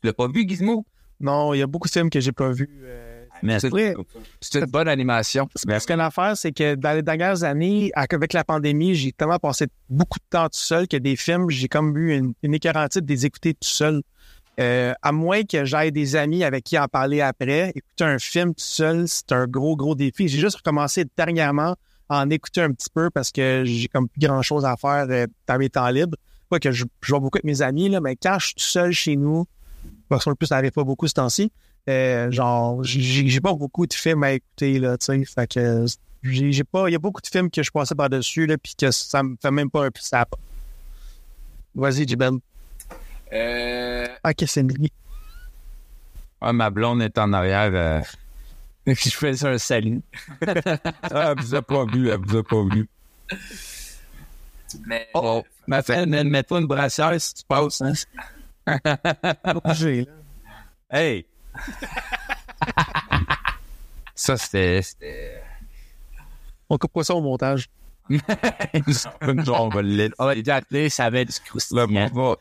[0.00, 0.86] Tu l'as pas vu, Gizmo?
[1.20, 2.68] Non, il y a beaucoup de films que j'ai pas vus.
[2.82, 3.94] euh, Mais c'est vrai.
[4.40, 5.46] C'est une bonne animation.
[5.66, 9.66] Parce que l'affaire, c'est que dans les dernières années, avec la pandémie, j'ai tellement passé
[9.90, 13.12] beaucoup de temps tout seul que des films, j'ai comme eu une, une écœurantite de
[13.12, 14.02] les écouter tout seul.
[14.60, 18.54] Euh, à moins que j'aille des amis avec qui en parler après, écouter un film
[18.54, 20.28] tout seul, c'est un gros, gros défi.
[20.28, 21.74] J'ai juste recommencé dernièrement
[22.08, 25.06] à en écouter un petit peu parce que j'ai comme plus grand chose à faire
[25.10, 26.16] euh, dans mes temps libres.
[26.62, 29.44] Je, vois beaucoup avec mes amis, là, mais quand je suis tout seul chez nous,
[30.08, 31.50] parce qu'en plus, ça n'arrive pas beaucoup ce temps-ci,
[31.88, 35.24] euh, genre, j'ai pas beaucoup de films à écouter, là, tu sais.
[35.24, 35.84] Fait que
[36.22, 36.88] j'ai pas.
[36.88, 39.36] Il y a beaucoup de films que je passais par-dessus, là, puis que ça me
[39.40, 40.26] fait même pas un ça.
[41.74, 42.38] Vas-y, Jiben.
[43.34, 44.88] Euh, Ah, qu'est-ce que c'est une?
[46.40, 47.70] Ah, ma blonde est en arrière.
[47.74, 48.00] euh,
[48.86, 50.02] je fais un salut.
[51.02, 52.88] Ah, elle vous a pas vu, elle vous a pas vu.
[54.86, 57.92] Mais, Oh, ma fille, mets- mets-toi une brassière si tu passes, hein.
[60.90, 61.26] Hey!
[64.14, 64.82] ça, c'était...
[64.82, 65.42] c'était-
[66.68, 67.68] On coupe pas ça au montage?
[69.44, 71.40] Genre, on va le on va le garder, ça va être
[71.70, 71.86] Là,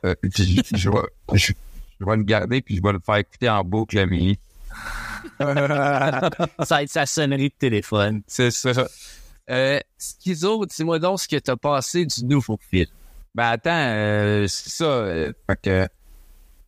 [0.03, 0.97] euh, je, vais,
[1.33, 1.53] je,
[1.99, 4.39] je vais le garder puis je vais le faire écouter en boucle à minuit.
[5.39, 5.53] Ça
[6.69, 8.21] va être sa sonnerie de téléphone.
[8.27, 8.87] C'est ça.
[9.49, 12.87] Euh, Schizo, dis-moi donc ce que t'as passé du nouveau film.
[13.35, 14.85] Ben attends, euh, c'est ça.
[14.85, 15.87] euh, fait que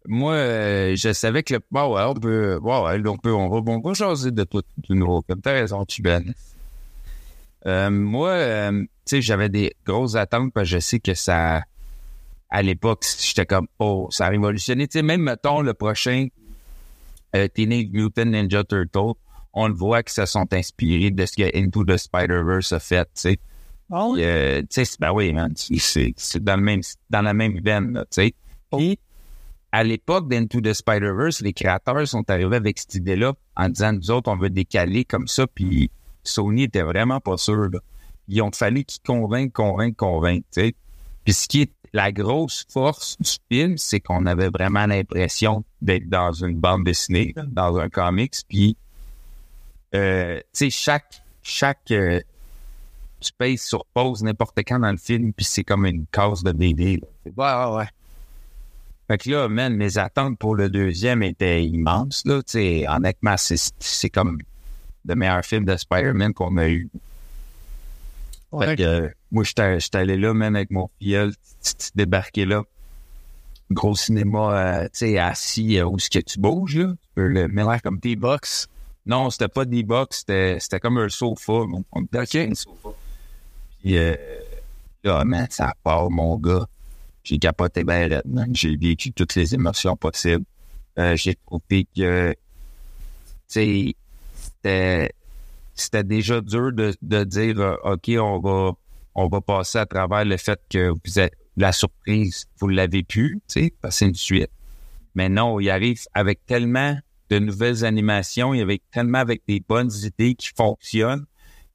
[0.08, 1.60] moi, euh, je savais que le.
[1.72, 2.58] Bon, ouais, on peut.
[2.62, 3.34] Ouais, ouais, on peut.
[3.34, 5.42] On va, on va jaser de tout du nouveau film.
[5.42, 6.34] T'as raison, tu ben.
[7.68, 11.64] Euh, moi, euh, tu sais, j'avais des grosses attentes parce que je sais que ça.
[12.50, 14.88] À l'époque, j'étais comme oh, ça a révolutionné.
[14.88, 16.28] Tu sais, même mettons le prochain
[17.36, 19.14] euh, Teenage Mutant Ninja Turtle,
[19.54, 23.06] on le voit que se sont inspirés de ce que Into the Spider-Verse a fait,
[23.06, 23.40] tu sais.
[24.20, 28.22] Euh, tu sais, ben oui, man, c'est- dans le même dans la même veine, tu
[28.22, 28.34] sais.
[28.72, 29.00] Puis,
[29.72, 34.12] à l'époque d'Into the Spider-Verse, les créateurs sont arrivés avec cette idée-là en disant, nous
[34.12, 35.90] autres, on veut décaler comme ça, puis
[36.30, 37.80] Sony était vraiment pas sûr, là.
[38.28, 40.46] Ils ont fallu qu'ils convainquent, convainquent, convainquent.
[40.54, 46.10] Puis ce qui est la grosse force du film, c'est qu'on avait vraiment l'impression d'être
[46.10, 48.76] dans une bande dessinée, dans un comics, puis
[49.94, 52.20] euh, tu sais, chaque chaque euh,
[53.38, 57.02] payes sur pause n'importe quand dans le film, puis c'est comme une case de BD.
[57.26, 57.88] Ouais, ouais, ouais.
[59.08, 63.36] Fait que là, man, mes attentes pour le deuxième étaient immenses, là, tu sais, honnêtement,
[63.38, 64.40] c'est comme
[65.08, 66.90] le meilleur film de Spider-Man qu'on a eu.
[68.52, 68.68] Ouais.
[68.68, 71.34] Fait que, moi, j'étais allé là, même avec mon filleul,
[71.96, 72.64] débarqué là.
[73.72, 76.92] Gros cinéma, euh, tu sais, assis euh, où est-ce que tu bouges, là?
[76.92, 78.68] Tu peux le mettre comme tes box.
[79.06, 81.66] Non, c'était pas des box, c'était comme un sofa.
[81.92, 82.90] On, était un sofa.
[83.80, 84.16] Puis euh,
[85.04, 86.68] là, man, ça part, mon gars.
[87.24, 88.56] J'ai capoté raide, man.
[88.56, 90.46] J'ai vécu toutes les émotions possibles.
[90.98, 92.38] Euh, J'ai trouvé que, tu
[93.48, 93.96] sais,
[95.76, 98.72] c'était déjà dur de, dire euh, OK, on va
[99.18, 103.40] on va passer à travers le fait que vous êtes la surprise, vous l'avez pu,
[103.48, 104.50] tu sais, c'est une suite.
[105.16, 106.98] Mais non, il arrive avec tellement
[107.30, 111.26] de nouvelles animations, il tellement avec des bonnes idées qui fonctionnent,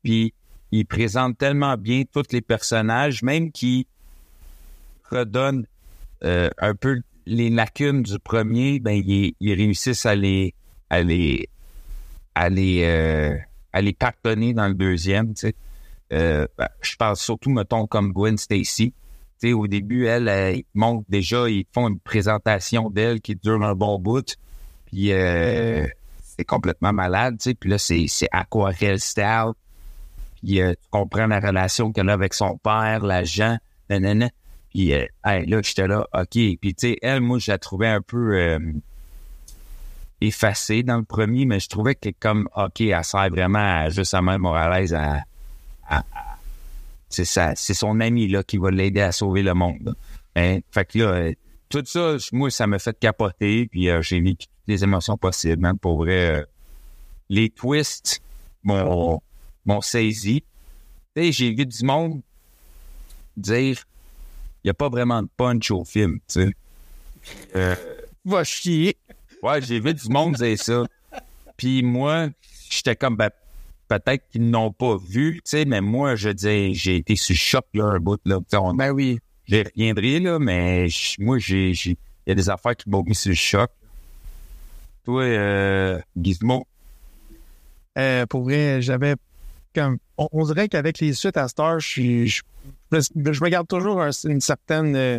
[0.02, 0.34] puis
[0.70, 3.86] il présente tellement bien tous les personnages, même qui
[5.10, 5.66] redonnent
[6.24, 10.54] euh, un peu les lacunes du premier, ben ils, ils réussissent à les
[10.90, 11.48] à les
[12.40, 15.34] à les euh, pardonner dans le deuxième.
[16.12, 18.94] Euh, ben, je parle surtout, mettons, comme Gwen Stacy.
[19.44, 23.74] Au début, elle, elle, ils montrent déjà, ils font une présentation d'elle qui dure un
[23.74, 24.36] bon bout.
[24.86, 25.86] Puis euh,
[26.22, 27.38] c'est complètement malade.
[27.60, 29.52] Puis là, c'est, c'est aquarelle style.
[30.42, 33.58] Puis euh, tu comprends la relation qu'elle a avec son père, l'agent,
[33.90, 34.30] nanana.
[34.70, 36.30] Puis euh, là, j'étais là, OK.
[36.32, 38.58] Puis tu sais, elle, moi, je la trouvais un peu
[40.20, 44.14] effacée dans le premier, mais je trouvais que comme, OK, elle sert vraiment à, juste
[44.14, 45.22] à même Morales à,
[45.88, 46.04] à-
[47.08, 49.94] c'est ça, c'est son ami là qui va l'aider à sauver le monde.
[50.36, 50.58] Hein?
[50.70, 51.32] Fait que là, euh,
[51.68, 55.60] tout ça, moi, ça m'a fait capoter, puis euh, j'ai vécu toutes les émotions possibles,
[55.60, 56.36] man, pour vrai.
[56.40, 56.44] euh,
[57.28, 58.20] les twists
[58.62, 59.20] m'ont
[59.80, 60.44] saisi.
[61.16, 62.20] J'ai vu du monde
[63.36, 63.84] dire
[64.62, 66.50] il n'y a pas vraiment de punch au film, tu sais.
[67.56, 67.74] Euh,
[68.24, 68.96] Va chier.
[69.42, 70.84] Ouais, j'ai vu du monde dire ça.
[71.56, 72.28] Puis moi,
[72.70, 73.30] j'étais comme, ben,
[73.88, 77.38] peut-être qu'ils n'ont pas vu, tu sais, mais moi, je dis, j'ai été sur le
[77.38, 78.38] choc, là, un bout, là.
[78.54, 79.18] On- Ben oui.
[79.46, 80.86] J'y reviendrai, là, mais
[81.18, 83.70] moi, j'ai, j'ai, il y a des affaires qui m'ont mis sur le choc.
[85.04, 86.66] Toi, euh, Gizmo,
[87.98, 89.16] Euh, pour vrai, j'avais
[89.74, 92.42] comme on, on dirait qu'avec les suites à Star, je, je-
[92.92, 95.18] je me garde toujours un- une certaine euh,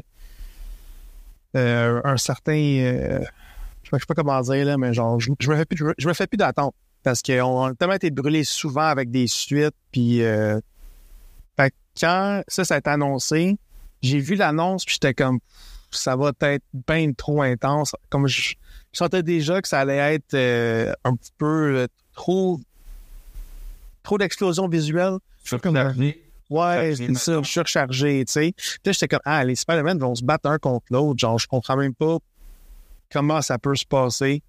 [1.57, 3.19] euh, un certain euh,
[3.91, 5.65] je sais pas- je sais pas comment dire là, mais genre je, je me fais
[5.65, 6.73] plus je, je me fais plus d'attente
[7.03, 10.59] parce qu'on a tellement été brûlés souvent avec des suites puis euh,
[11.57, 13.57] fait que quand ça ça a été annoncé,
[14.01, 15.39] j'ai vu l'annonce puis j'étais comme
[15.91, 18.55] ça va être bien trop intense comme je, je
[18.97, 22.59] sentais déjà que ça allait être euh, un petit peu euh, trop
[24.03, 25.17] trop d'explosion visuelle.
[25.43, 25.75] je comme-
[26.49, 28.53] Ouais, c'est ça, surchargé, tu sais.
[28.83, 31.17] Puis j'étais comme, ah, les Spider-Man vont se battre un contre l'autre.
[31.17, 32.17] Genre, je comprends même pas
[33.11, 34.41] comment ça peut se passer.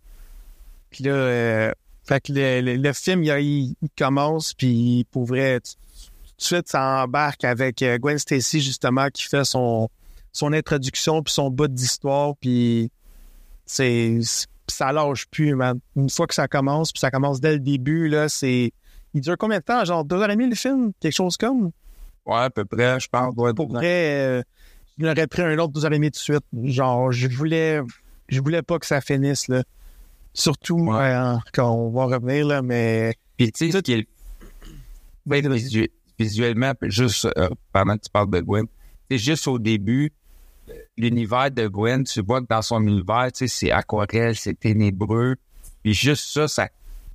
[0.91, 1.73] Puis là, euh,
[2.05, 5.73] fait que le, le- le film, il, commence, puis pour vrai, tout
[6.39, 9.89] de suite, ça embarque avec euh, Gwen Stacy, justement, qui fait son,
[10.33, 12.91] son introduction, puis son bout d'histoire, puis
[13.65, 14.19] c'est
[14.69, 15.79] ça lâche plus, man.
[15.97, 18.73] Une fois que ça commence, puis ça commence dès le début, là, c'est...
[19.15, 19.85] Il dure combien de temps?
[19.85, 20.93] Genre deux heures et demie, le film?
[21.01, 21.71] Quelque chose comme?
[22.25, 23.35] Ouais, à peu près, je pense.
[23.37, 24.43] Ouais, Pour vrai, euh,
[24.99, 26.45] je l'aurais pris un autre deux heures et demie tout de suite.
[26.65, 27.81] Genre, je voulais...
[28.33, 29.63] Je voulais pas que ça finisse, là.
[30.35, 31.05] Surtout, Ouais.
[31.15, 33.15] euh, quand on va revenir, là, mais...
[33.37, 34.09] Puis, tu sais, ce qui est
[35.27, 38.65] visu- visuellement, juste euh, pendant que tu parles de Gwen,
[39.11, 40.13] c'est juste au début,
[40.97, 45.37] l'univers de Gwen, tu vois que dans son univers, tu sais, c'est aquarelle, c'est ténébreux.
[45.83, 46.69] Puis juste ça, ça,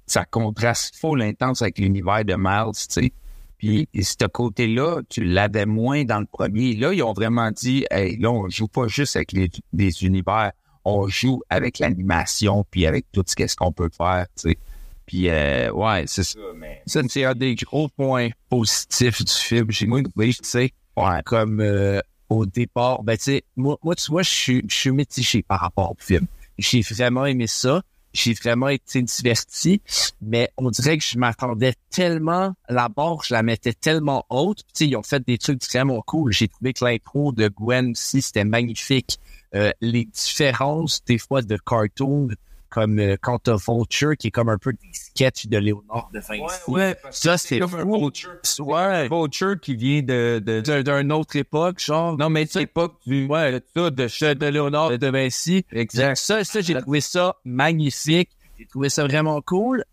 [0.06, 3.12] ça contraste full intense avec l'univers de Miles, tu sais.
[3.58, 6.76] Puis ce côté-là, tu l'avais moins dans le premier.
[6.76, 10.52] Là, ils ont vraiment dit, hey, là, on joue pas juste avec les, les univers,
[10.88, 14.58] on joue avec l'animation, puis avec tout ce qu'est-ce qu'on peut faire, tu sais.
[15.06, 16.82] Puis, euh, ouais, c'est ça, mais...
[16.86, 19.72] Ça, c'est un des gros points positifs du film.
[19.72, 24.10] J'ai moi, tu sais, Ouais, comme euh, au départ, ben tu sais, moi, moi, tu
[24.10, 26.26] vois, je suis, je suis mitigé par rapport au film.
[26.58, 27.84] J'ai vraiment aimé ça.
[28.18, 29.80] J'ai vraiment été diverti,
[30.22, 34.60] mais on dirait que je m'attendais tellement, la barre, je la mettais tellement haute.
[34.60, 36.34] Tu sais, ils ont fait des trucs vraiment cool.
[36.34, 39.20] J'ai trouvé que l'intro de Gwen aussi, c'était magnifique.
[39.54, 42.30] Euh, les différences, des fois, de cartoon
[42.70, 46.20] comme euh, quand t'as Vulture, qui est comme un peu des sketchs de Léonard de
[46.20, 46.96] Vinci.
[47.12, 48.32] Ça, c'est comme un vulture.
[48.60, 49.08] Ouais.
[49.10, 52.18] Vulture qui vient de, de, D'un- D'une autre époque, genre.
[52.18, 55.66] non, mais c'est pas du, Ouais, de ça, de de, de Léonard de Vinci.
[55.72, 56.16] Exact.
[56.18, 58.30] Ça, ça j'ai trouvé ça magnifique.
[58.60, 59.84] J'ai trouvé ça vraiment cool.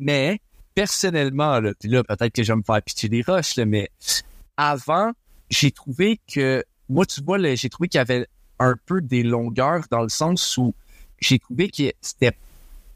[0.00, 0.40] Mais,
[0.74, 3.90] personnellement, là, puis là, peut-être que je vais me faire pitcher des roches, là, mais
[4.56, 5.12] avant,
[5.50, 8.26] j'ai trouvé que, moi, tu vois, là, j'ai trouvé qu'il y avait
[8.58, 10.74] un peu des longueurs dans le sens où
[11.20, 12.36] j'ai trouvé que c'était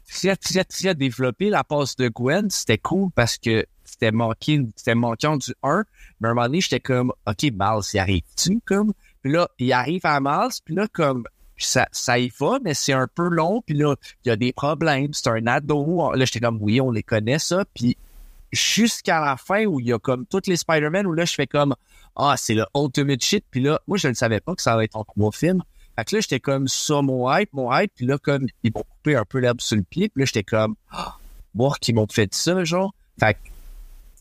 [0.09, 2.49] très, très, très développé, la passe de Gwen.
[2.49, 5.83] C'était cool parce que c'était manqué, c'était manquant du 1.
[6.19, 8.93] Mais à un moment donné, j'étais comme, OK, Miles, il arrive-tu, comme?
[9.21, 11.25] Puis là, il arrive à Miles, puis là, comme,
[11.57, 14.51] ça, ça y va, mais c'est un peu long, puis là, il y a des
[14.51, 16.11] problèmes, c'est un ado.
[16.13, 17.97] Là, j'étais comme, oui, on les connaît, ça, puis
[18.51, 21.47] jusqu'à la fin où il y a comme tous les Spider-Man, où là, je fais
[21.47, 21.75] comme,
[22.15, 24.85] ah, c'est le ultimate shit, puis là, moi, je ne savais pas que ça allait
[24.85, 25.63] être en trois films.
[25.95, 28.83] Fait que là, j'étais comme ça, mon hype, mon hype, puis là, comme, ils m'ont
[28.83, 31.17] coupé un peu l'herbe sur le pied, puis là, j'étais comme, ah,
[31.53, 32.93] voir qu'ils m'ont fait ça, genre.
[33.19, 33.39] Fait que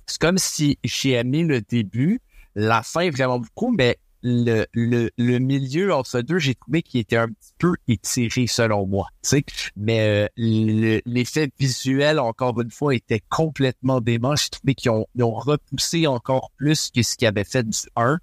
[0.07, 2.21] c'est comme si j'ai aimé le début,
[2.55, 7.17] la fin vraiment beaucoup, mais le, le, le milieu entre deux, j'ai trouvé qu'il était
[7.17, 9.09] un petit peu étiré selon moi.
[9.23, 9.45] Tu sais,
[9.77, 14.37] mais euh, le- l'effet visuel, encore une fois, était complètement dément.
[14.37, 18.19] J'ai trouvé qu'ils ont, ont repoussé encore plus que ce qu'ils avaient fait du 1.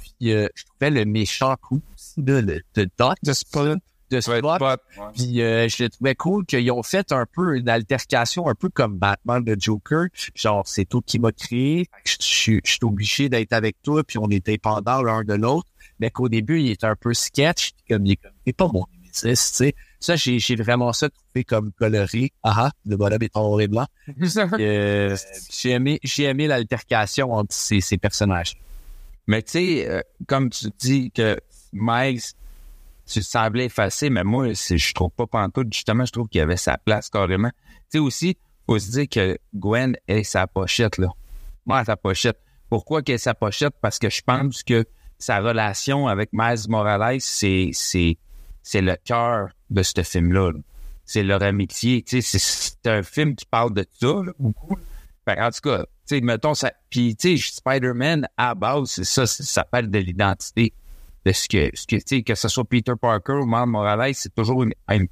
[0.00, 1.80] Puis euh, je trouvais le méchant coup
[2.16, 3.78] là, le, de Dot, De Spot.
[4.10, 4.80] de Spot,
[5.14, 8.68] puis euh, je le trouvais cool qu'ils ont fait un peu une altercation, un peu
[8.68, 10.06] comme Batman de Joker.
[10.34, 11.88] Genre, c'est toi qui m'as créé.
[12.04, 15.68] Je suis obligé d'être avec toi, puis on était pendant l'un de l'autre.
[15.98, 17.72] Mais qu'au début, il était un peu sketch.
[17.88, 19.74] Comme il est comme, pas mon némésis, tu sais.
[19.98, 22.32] Ça, j'ai j'ai vraiment ça trouvé comme coloré.
[22.42, 23.86] Ah ah, le bonhomme est en noir et blanc.
[24.60, 25.16] Euh,
[25.50, 28.56] j'ai aimé, j'ai aimé l'altercation entre ces, ces personnages.
[29.26, 31.38] Mais tu sais, euh, comme tu dis que
[31.80, 32.22] Miles,
[33.06, 35.72] tu semblais effacé, mais moi, je trouve pas pantoute.
[35.72, 37.50] Justement, je trouve qu'il avait sa place carrément.
[37.90, 38.36] Tu sais aussi,
[38.66, 41.08] faut se dire que Gwen est sa pochette, là.
[41.66, 42.38] Ouais, sa pochette.
[42.68, 43.74] Pourquoi qu'elle sa pochette?
[43.80, 44.84] Parce que je pense que
[45.18, 48.18] sa relation avec Miles Morales, c'est, c'est,
[48.62, 50.52] c'est le cœur de ce film-là.
[50.52, 50.58] là.
[51.04, 52.02] C'est leur amitié.
[52.02, 54.22] Tu sais, c'est, un film qui parle de ça.
[55.24, 56.72] Fait, en tout cas, tu sais, mettons ça.
[56.90, 60.72] Puis, tu sais, Spider-Man, à base, c'est ça, ça parle de l'identité.
[61.26, 64.14] De ce que, ce que, tu sais, que ce soit Peter Parker ou Miles Morales,
[64.14, 65.08] c'est toujours une, une,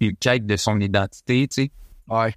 [0.00, 1.70] une quête de son identité, tu sais.
[2.08, 2.32] Ouais.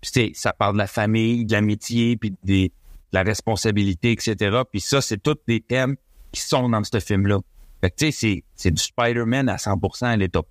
[0.00, 2.72] Puis, tu sais, ça parle de la famille, de l'amitié, puis des,
[3.12, 4.62] de la responsabilité, etc.
[4.70, 5.96] Puis ça, c'est tous des thèmes
[6.32, 7.38] qui sont dans ce film-là.
[7.80, 10.42] Fait que, tu sais, c'est, c'est du Spider-Man à 100% à l'état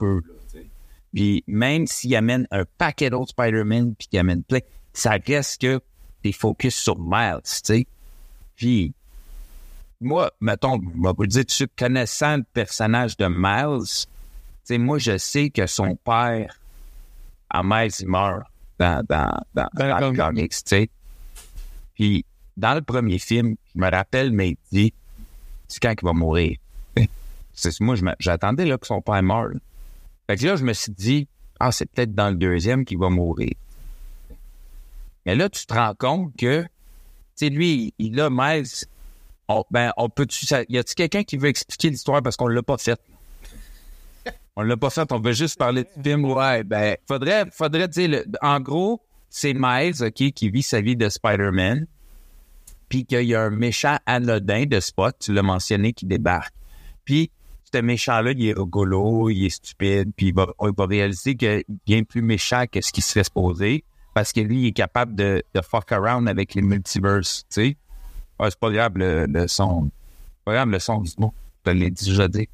[0.48, 0.66] sais.
[1.14, 4.60] Puis même s'il amène un paquet d'autres Spider-Man, puis qu'il amène plein,
[4.94, 5.82] ça reste que
[6.24, 7.88] t'es focus sur Miles, tu sais.
[8.56, 8.94] Puis,
[10.00, 14.06] moi, mettons, on va vous dire suite, connaissant le personnage de Miles, tu
[14.64, 16.60] sais, moi, je sais que son père,
[17.50, 18.44] à Miles, il meurt
[18.80, 20.90] dans, dans, dans, Dans dans le comics, tu sais.
[21.96, 22.26] Puis,
[22.58, 24.94] dans le premier film, je me rappelle, mais il dit,
[25.68, 26.58] c'est quand qu'il va mourir?
[27.54, 29.50] C'est, moi, j'attendais là, que son père meure.
[30.28, 31.28] Fait que là, je me suis dit,
[31.60, 33.54] ah, c'est peut-être dans le deuxième qu'il va mourir.
[35.26, 36.70] Mais là, tu te rends compte que, tu
[37.36, 38.68] sais, lui, il il a Miles.
[39.50, 42.78] On, ben, on peut-tu, y a-tu quelqu'un qui veut expliquer l'histoire parce qu'on l'a pas
[42.78, 43.00] fait?
[44.58, 46.26] On l'a pas fait, on veut juste parler du film.
[46.26, 51.08] Ouais, ben, Faudrait, faudrait dire, en gros, c'est Miles, OK, qui vit sa vie de
[51.10, 51.86] Spider-Man,
[52.90, 56.54] puis qu'il y a un méchant anodin de Spot, tu l'as mentionné, qui débarque.
[57.06, 57.32] Puis,
[57.72, 61.50] ce méchant-là, il est rigolo, il est stupide, puis il va, il va réaliser qu'il
[61.50, 63.84] est bien plus méchant que ce qui serait supposé,
[64.14, 67.78] parce que lui, il est capable de, de fuck around avec les multiverses, tu sais.
[68.40, 69.90] Ouais, c'est pas grave, le, le son.
[69.90, 71.34] C'est pas grave, le son du mot.
[71.66, 72.48] Je te l'ai déjà dit.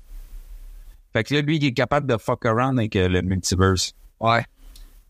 [1.12, 3.94] Fait que là, lui, il est capable de fuck around avec euh, le multiverse.
[4.20, 4.44] ouais.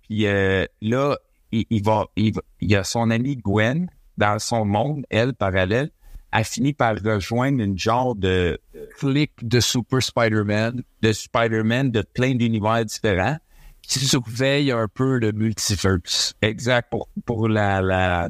[0.04, 1.18] Puis euh, là,
[1.52, 5.34] il, il va, il va- il y a son amie Gwen dans son monde, elle,
[5.34, 5.92] parallèle,
[6.34, 8.60] a fini par rejoindre une genre de,
[9.00, 13.38] Clique de Super Spider-Man de Spider-Man de plein d'univers différents.
[13.82, 16.34] qui surveille un peu le multiverse.
[16.42, 18.30] Exact, pour, pour la, la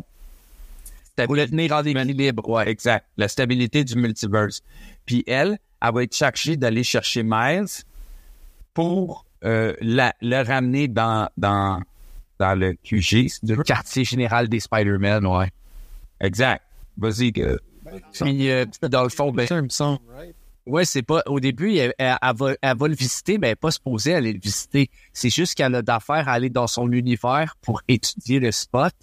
[1.15, 2.67] Pour le tenir en équilibre, ouais.
[2.69, 4.61] exact, la stabilité du multiverse.
[5.05, 7.67] Puis elle, elle va être chargée d'aller chercher Miles
[8.73, 11.81] pour euh, la, le ramener dans, dans,
[12.39, 13.29] dans le QG.
[13.43, 15.51] Le quartier général des Spider-Man, ouais.
[16.19, 16.63] Exact.
[16.97, 17.59] Vas-y, que
[18.13, 20.35] Puis, euh, dans le fond, ben, Ça, il me semble, right?
[20.65, 23.51] Ouais, c'est pas, au début, elle, elle- elle va, elle va le visiter, mais elle
[23.51, 24.89] n'est pas supposée aller le visiter.
[25.13, 28.93] C'est juste qu'elle a d'affaires à aller dans son univers pour étudier le spot,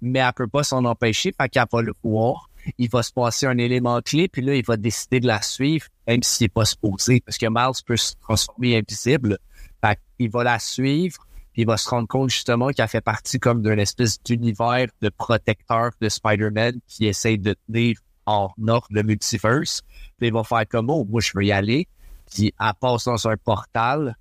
[0.00, 2.48] mais elle peut pas s'en empêcher, fait qu'elle va le voir.
[2.76, 5.86] Il va se passer un élément clé, puis là, il va décider de la suivre,
[6.06, 9.38] même s'il n'est pas supposé, parce que Miles peut se transformer invisible.
[9.82, 13.38] Fait qu'il va la suivre, puis il va se rendre compte justement qu'elle fait partie
[13.38, 17.96] comme d'une espèce d'univers de protecteur de Spider-Man qui essaie de tenir
[18.28, 19.82] en ordre le multiverse.
[20.18, 21.88] Puis il va faire comme, oh, moi, je veux y aller.
[22.32, 24.16] Puis elle passe dans un portal,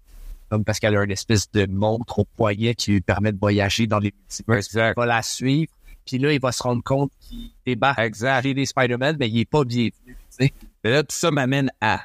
[0.49, 3.85] comme parce qu'elle a une espèce de montre au poignet qui lui permet de voyager
[3.85, 4.67] dans les multiverses.
[4.67, 4.93] Exact.
[4.95, 5.71] Il va la suivre.
[6.05, 8.43] Puis là, il va se rendre compte qu'il débarque Exact.
[8.43, 10.15] chez des Spider-Man, mais il est pas bienvenu.
[10.39, 10.51] Et
[10.83, 12.01] là, tout ça m'amène à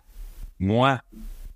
[0.58, 1.00] moi,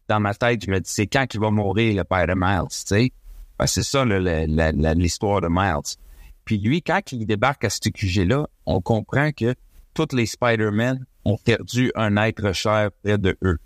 [0.09, 2.69] dans ma tête, je me dis, c'est quand qu'il va mourir le père de Miles,
[2.71, 3.13] tu sais?
[3.59, 5.97] Ben, c'est ça l'histoire de Miles.
[6.45, 9.57] Puis lui, quand il débarque à ce QG-là, on comprend que
[9.97, 13.59] tous les Spider-Man ont perdu un être cher près de eux.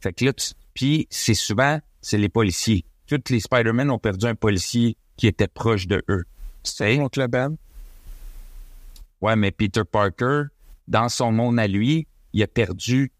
[0.00, 0.32] Fait que là,
[0.74, 2.84] puis c'est souvent, c'est les policiers.
[3.06, 6.24] Tous les Spider-Man ont perdu un policier qui était proche de eux.
[6.62, 7.00] Tu sais?
[7.00, 7.56] Oncle Ben.
[9.22, 10.42] Ouais, mais Peter Parker,
[10.86, 13.10] dans son monde à lui, il a perdu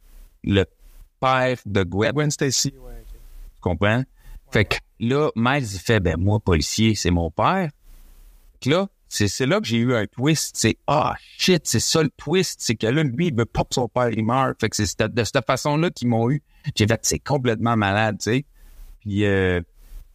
[0.45, 0.67] le
[1.19, 2.13] père de Gwen.
[2.13, 3.05] Gwen Stacy, ouais.
[3.55, 4.05] Tu comprends?
[4.51, 7.71] Fait que là, Miles, il fait, ben, moi, policier, c'est mon père.
[8.53, 10.57] Fait que là, c'est, là que j'ai eu un twist.
[10.57, 12.61] C'est, ah, shit, c'est ça le twist.
[12.61, 14.55] C'est que là, lui, il veut pas que son père, il meure.
[14.61, 16.43] Fait que c'est de cette façon-là qu'ils m'ont eu.
[16.75, 18.45] J'ai fait, c'est complètement malade, tu sais.
[19.01, 19.61] Puis, euh,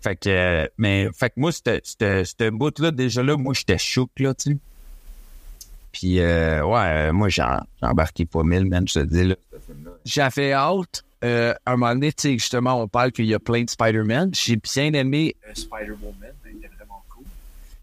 [0.02, 4.34] fait que, mais, fait que moi, c'était, c'était bout-là, déjà là, moi, j'étais chouk, là,
[4.34, 4.58] tu sais.
[5.92, 7.44] Puis, euh, ouais, moi, j'ai,
[7.82, 9.36] embarqué pas mille, man, je te dis, là.
[10.06, 11.04] J'avais hâte.
[11.24, 14.32] Euh, un moment donné, tu sais, justement, on parle qu'il y a plein de Spider-Man.
[14.34, 16.34] J'ai bien aimé Spider-Woman.
[16.46, 17.26] Elle était vraiment cool.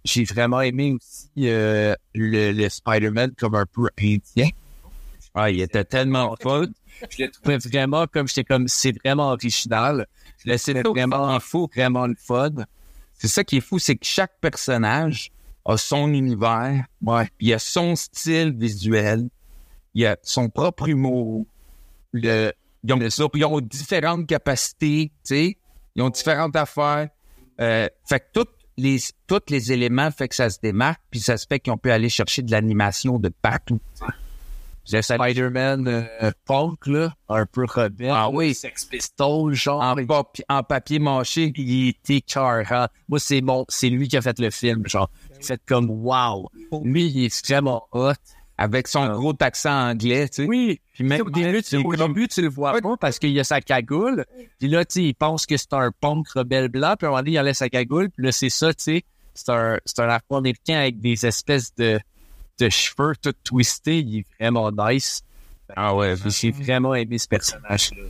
[0.09, 4.49] J'ai vraiment aimé aussi euh, le, le Spider-Man comme un peu indien.
[5.35, 6.65] Ah, il était tellement fun.
[7.11, 10.07] Je le trouvais vraiment comme, j'étais comme, c'est vraiment original.
[10.45, 12.53] Je le vraiment fou, vraiment le fun.
[13.19, 15.31] C'est ça qui est fou, c'est que chaque personnage
[15.67, 17.29] a son univers, Ouais.
[17.41, 19.29] il a son style visuel,
[19.93, 21.45] il a son propre humour.
[22.13, 25.59] Le, ils, ont, ils ont différentes capacités, tu sais,
[25.95, 27.11] ils ont différentes affaires.
[27.61, 31.37] Euh, fait que toutes les, tous les éléments fait que ça se démarque, puis ça
[31.37, 33.81] se fait qu'on peut aller chercher de l'animation de partout.
[34.87, 38.11] Spider-Man euh, punk, là, un peu rebelle.
[38.11, 38.55] Ah oui.
[38.55, 39.83] Sex Pistols, genre.
[39.83, 42.87] En, papi- en papier mâché, il était écœurant.
[43.07, 45.11] Moi, c'est mon, c'est lui qui a fait le film, genre.
[45.39, 46.49] Il fait comme, wow.
[46.83, 48.13] Lui, il est vraiment hot.
[48.59, 50.49] Avec son gros accent anglais, tu sais.
[50.49, 50.81] Oui.
[50.93, 53.61] Puis même, au début, tu, au début, tu le vois pas parce qu'il a sa
[53.61, 54.27] cagoule.
[54.59, 56.95] Puis là, tu sais, il pense que c'est un punk rebelle blanc.
[56.99, 58.11] Puis à un moment donné, il enlève sa cagoule.
[58.11, 59.05] Puis là, c'est ça, tu sais.
[59.35, 62.01] C'est un, c'est un afro-américain avec des espèces de,
[62.59, 64.01] de cheveux tout twistés.
[64.01, 65.23] Il est vraiment nice.
[65.77, 68.03] Ah ouais, J'ai vraiment aimé ce personnage-là.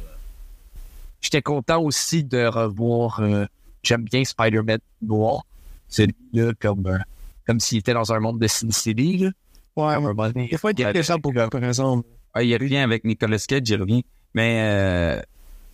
[1.20, 3.20] J'étais content aussi de revoir.
[3.20, 3.44] euh,
[3.82, 5.42] J'aime bien Spider-Man noir.
[5.88, 6.98] C'est là comme, euh,
[7.46, 9.18] comme s'il était dans un monde de Sin City.
[9.18, 9.30] Là.
[9.78, 10.32] Ouais, ouais.
[10.50, 12.08] Des fois, il y a des gens pour par exemple.
[12.34, 14.04] Ah, il revient avec Nicolas Cage, il revient.
[14.34, 15.22] Mais, euh,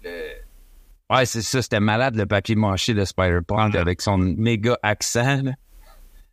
[0.06, 0.32] euh,
[1.10, 5.42] ouais, c'est ça, c'était malade le papier mâché de Spider-Punk avec son méga accent.
[5.42, 5.52] là.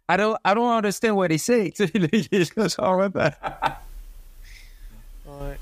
[0.09, 1.71] I don't, I don't understand what they say.
[5.25, 5.57] Ouais,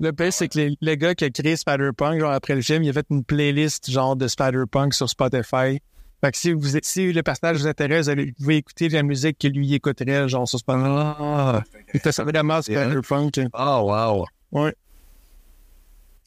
[0.00, 2.82] Le pire, c'est que les- le gars qui a créé Spider-Punk, genre après le film,
[2.82, 5.80] il a fait une playlist genre de Spider-Punk sur Spotify.
[6.22, 9.48] Fait que si, vous, si le personnage vous intéresse, vous pouvez écouter la musique que
[9.48, 10.84] lui écouterait, genre sur Spotify.
[10.86, 13.38] Ah, c'était vraiment Spider-Punk.
[13.52, 14.24] Oh, wow.
[14.52, 14.74] Ouais.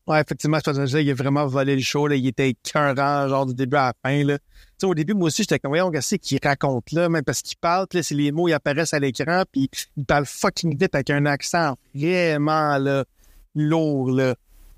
[0.06, 2.16] Ouais, effectivement, ce personnage-là, il a vraiment volé le show, là.
[2.16, 4.40] Il était écœurant, genre, du début à la fin, là.
[4.40, 4.46] Tu
[4.80, 7.58] sais, au début, moi aussi, j'étais comme, voyons, qu'est-ce qu'il raconte, là, même parce qu'il
[7.58, 10.96] parle, puis là, c'est les mots, ils apparaissent à l'écran, puis il parle fucking vite
[10.96, 13.06] avec un accent vraiment, là,
[13.54, 14.36] lourd, là.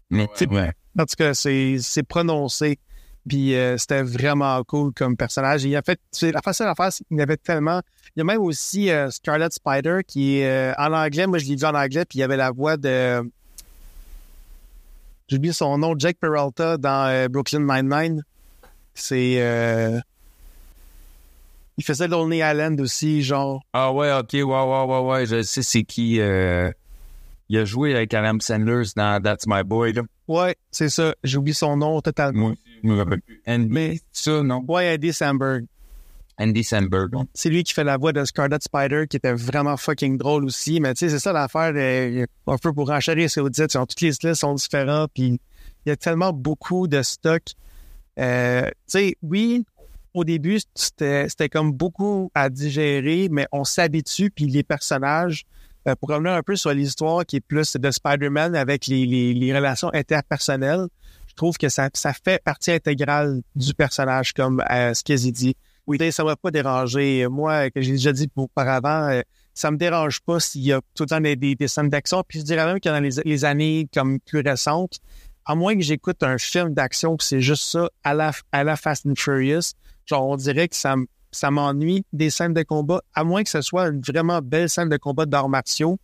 [0.10, 0.74] mais, ouais.
[1.00, 2.78] En tout cas, c'est, c'est prononcé.
[3.28, 5.64] Puis euh, c'était vraiment cool comme personnage.
[5.64, 7.82] Il a fait, la facile à faire, qu'il y avait tellement.
[8.16, 11.28] Il y a même aussi euh, Scarlet Spider qui est euh, en anglais.
[11.28, 13.22] Moi, je l'ai vu en anglais, puis il y avait la voix de.
[15.28, 18.24] J'ai oublié son nom, Jack Peralta dans euh, Brooklyn Nine-Nine.
[18.94, 20.02] C'est.
[21.78, 23.64] Il faisait Lonely Island aussi, genre.
[23.74, 26.20] Ah ouais, ok, ouais, ouais, ouais, ouais, je sais c'est qui.
[26.20, 26.72] euh,
[27.50, 30.04] il a joué avec Adam Sandler dans That's My Boy, là.
[30.28, 31.16] Ouais, c'est ça.
[31.24, 32.54] J'ai oublié son nom totalement.
[32.84, 33.42] Je me rappelle plus.
[33.48, 34.64] Andy, ça, non?
[34.68, 35.66] Ouais, Andy Samberg.
[36.38, 37.12] Andy Samberg.
[37.34, 40.80] C'est lui qui fait la voix de Scarlet Spider, qui était vraiment fucking drôle aussi.
[40.80, 41.74] Mais tu sais, c'est ça l'affaire.
[41.76, 43.72] euh, un peu pour enchérir ce que vous dites.
[43.72, 45.08] Toutes les styles sont différents.
[45.14, 45.40] Puis
[45.86, 47.44] il y a tellement beaucoup de stock.
[48.20, 49.66] Euh, tu sais, oui,
[50.14, 54.32] au début, c'était c'était comme beaucoup à digérer, mais on s'habitue.
[54.32, 55.46] Puis les personnages,
[55.88, 59.34] euh, pour revenir un peu sur l'histoire qui est plus de Spider-Man avec les, les,
[59.34, 60.88] les relations interpersonnelles,
[61.32, 61.90] je trouve que ça,
[62.26, 65.56] fait partie intégrale du personnage, comme euh, ce qu'ils dit.
[65.88, 67.26] Oui, ça m'a pas dérangé.
[67.30, 69.22] Moi, que j'ai déjà dit auparavant, euh,
[69.54, 72.22] ça me dérange pas s'il y a tout le temps des, scènes d'action.
[72.28, 75.00] Puis je dirais même que dans les, années comme plus récentes,
[75.46, 79.14] à moins que j'écoute un film d'action que c'est juste ça à la, Fast and
[79.18, 79.72] Furious,
[80.06, 83.88] genre, on dirait que ça m'ennuie des scènes de combat, à moins que ce soit
[83.88, 85.98] une vraiment belle scène de combat d'arts martiaux.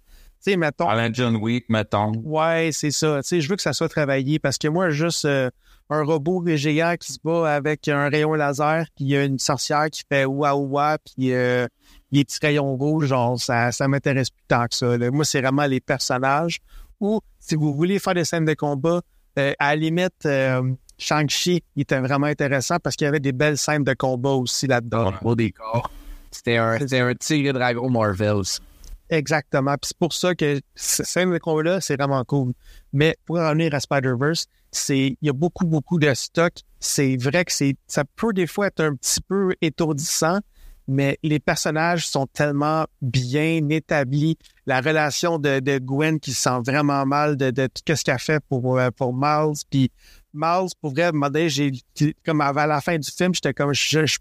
[0.44, 2.12] Tu sais, mettons, À la John Wick, mettons.
[2.24, 3.22] Ouais, c'est ça.
[3.24, 5.50] Tu sais, je veux que ça soit travaillé parce que moi, juste euh,
[5.90, 9.40] un robot géant qui se bat avec un rayon laser, puis il y a une
[9.40, 11.68] sorcière qui fait ouah ouah, puis euh,
[12.12, 14.98] les petits rayons rouges, genre, ça, ça m'intéresse plus tant que ça.
[14.98, 15.12] là.
[15.12, 16.60] Moi, c'est vraiment les personnages.
[17.00, 19.02] Ou si vous voulez faire des scènes de combat,
[19.38, 23.32] euh, à la limite, euh, Shang-Chi, il était vraiment intéressant parce qu'il y avait des
[23.32, 25.14] belles scènes de combat aussi là-dedans.
[25.22, 25.92] Beau décor.
[26.32, 28.60] C'était un, un tigre dragon Marvels.
[29.10, 29.76] Exactement.
[29.82, 32.54] C'est pour ça que scène de combat-là, c'est vraiment cool.
[32.92, 36.54] Mais pour en revenir à Spider-Verse, c'est il y a beaucoup, beaucoup de stock.
[36.80, 40.40] C'est vrai que c'est ça peut des fois être un petit peu étourdissant,
[40.88, 44.38] mais les personnages sont tellement bien établis.
[44.66, 48.78] La relation de, Gwen qui se sent vraiment mal de, tout ce qu'elle fait pour,
[48.78, 49.56] euh, pour Miles.
[49.70, 49.90] Puis
[50.34, 51.12] Miles, pour vrai,
[51.50, 51.72] j'ai
[52.26, 54.18] comme avant la fin du film, j'étais comme je-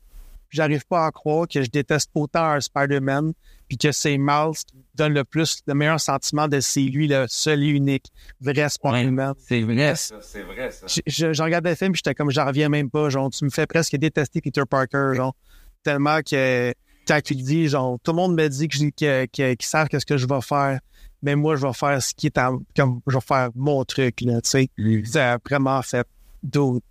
[0.50, 3.32] j'arrive pas à croire que je déteste autant un Spider-Man
[3.68, 7.26] puis que c'est Miles qui donne le plus, le meilleur sentiment de c'est lui le
[7.28, 8.06] seul et unique
[8.40, 9.34] vrai Spider-Man.
[9.38, 10.16] C'est vrai, ça.
[10.22, 10.86] C'est vrai, ça.
[10.86, 13.08] Je, je, je regardais le film, puis j'étais comme, j'en reviens même pas.
[13.10, 15.34] Genre, tu me fais presque détester Peter Parker, genre,
[15.82, 16.72] tellement que
[17.06, 19.88] quand tu dis, genre, tout le monde me dit que j'ai- que- que- qu'ils savent
[19.88, 20.80] qu'est-ce que je vais faire,
[21.22, 24.20] mais moi, je vais faire ce qui est en- comme, je vais faire mon truc,
[24.22, 24.70] là, tu sais.
[25.04, 26.06] Ça a vraiment fait
[26.42, 26.84] d'autres.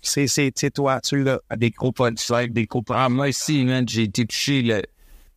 [0.00, 1.40] C'est, c'est, c'est toi, tu l'as.
[1.56, 4.82] Des gros punchlines, des gros Ah, moi ici, man, j'ai été touché le,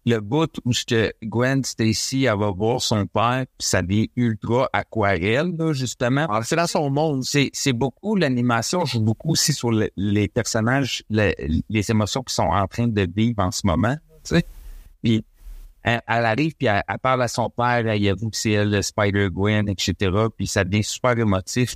[0.06, 4.70] le bout où j'étais- Gwen Stacy, elle va voir son père, puis ça devient ultra
[4.72, 6.26] aquarelle, là, justement.
[6.26, 7.24] Alors, c'est dans son monde.
[7.24, 11.34] C'est, c'est beaucoup, l'animation joue beaucoup aussi sur le- les personnages, le-
[11.70, 14.46] les émotions qui sont en train de vivre en ce moment, tu sais.
[15.04, 15.24] Puis,
[15.82, 18.70] elle, elle arrive, puis elle, elle parle à son père, elle avoue que c'est elle,
[18.72, 21.76] le Spider-Gwen, etc., puis ça devient super émotif.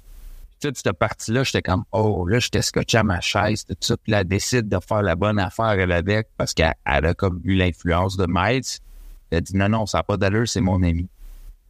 [0.60, 4.12] Toute cette partie-là, j'étais comme, oh, là, j'étais scotché à ma chaise, tout ça, puis
[4.12, 7.56] là, elle décide de faire la bonne affaire, avec, parce qu'elle elle a comme eu
[7.56, 8.64] l'influence de Miles.
[9.32, 11.08] Elle a dit, non, non, ça n'a pas d'allure, c'est mon ami.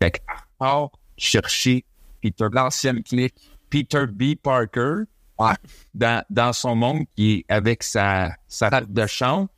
[0.01, 1.85] Fait qu'elle part chercher
[2.21, 3.35] Peter, l'ancienne clique,
[3.69, 4.35] Peter B.
[4.41, 5.03] Parker,
[5.37, 5.53] ouais,
[5.93, 9.49] dans, dans son monde qui avec sa, sa table de chambre.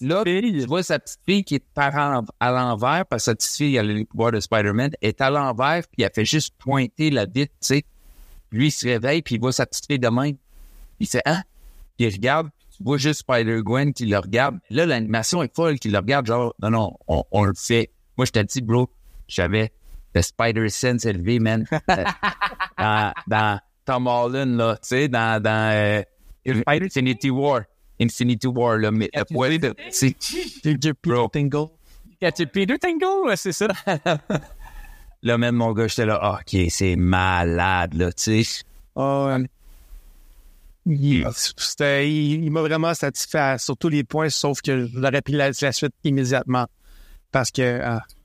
[0.00, 3.76] Là, tu vois sa petite fille qui est à l'envers, parce que sa petite fille,
[3.76, 7.26] elle a les pouvoirs de Spider-Man, est à l'envers, puis elle fait juste pointer la
[7.26, 7.84] vitre, tu sais.
[8.50, 10.36] Lui, il se réveille, puis il voit sa petite fille de même.
[11.00, 11.42] Il fait, hein?
[11.96, 14.58] Puis il regarde, tu vois juste Spider-Gwen qui le regarde.
[14.70, 17.90] Là, l'animation est folle, qui le regarde, genre, non, non, on, on le fait.
[18.16, 18.88] Moi, je t'ai dit, bro,
[19.28, 19.72] j'avais
[20.14, 21.64] le Spider-Sense élevé, man.
[21.98, 22.04] Euh,
[22.78, 26.02] dans, dans Tom Holland, là, tu sais, dans, dans euh,
[26.68, 27.62] Infinity War.
[28.00, 29.74] Infinity War, là, mais le poil de...
[29.90, 30.14] c'est-
[30.62, 30.92] Peter.
[31.32, 31.66] Tingle.
[32.20, 32.76] Peter
[33.24, 33.66] ouais, c'est ça.
[35.22, 38.62] Là, même, mon gars, j'étais là, ah, OK, c'est malade, là, tu sais.
[38.94, 39.44] Ouais.
[40.86, 45.50] Il, il, il m'a vraiment satisfait sur tous les points, sauf que j'aurais pris la,
[45.60, 46.66] la suite immédiatement.
[47.30, 47.80] Parce que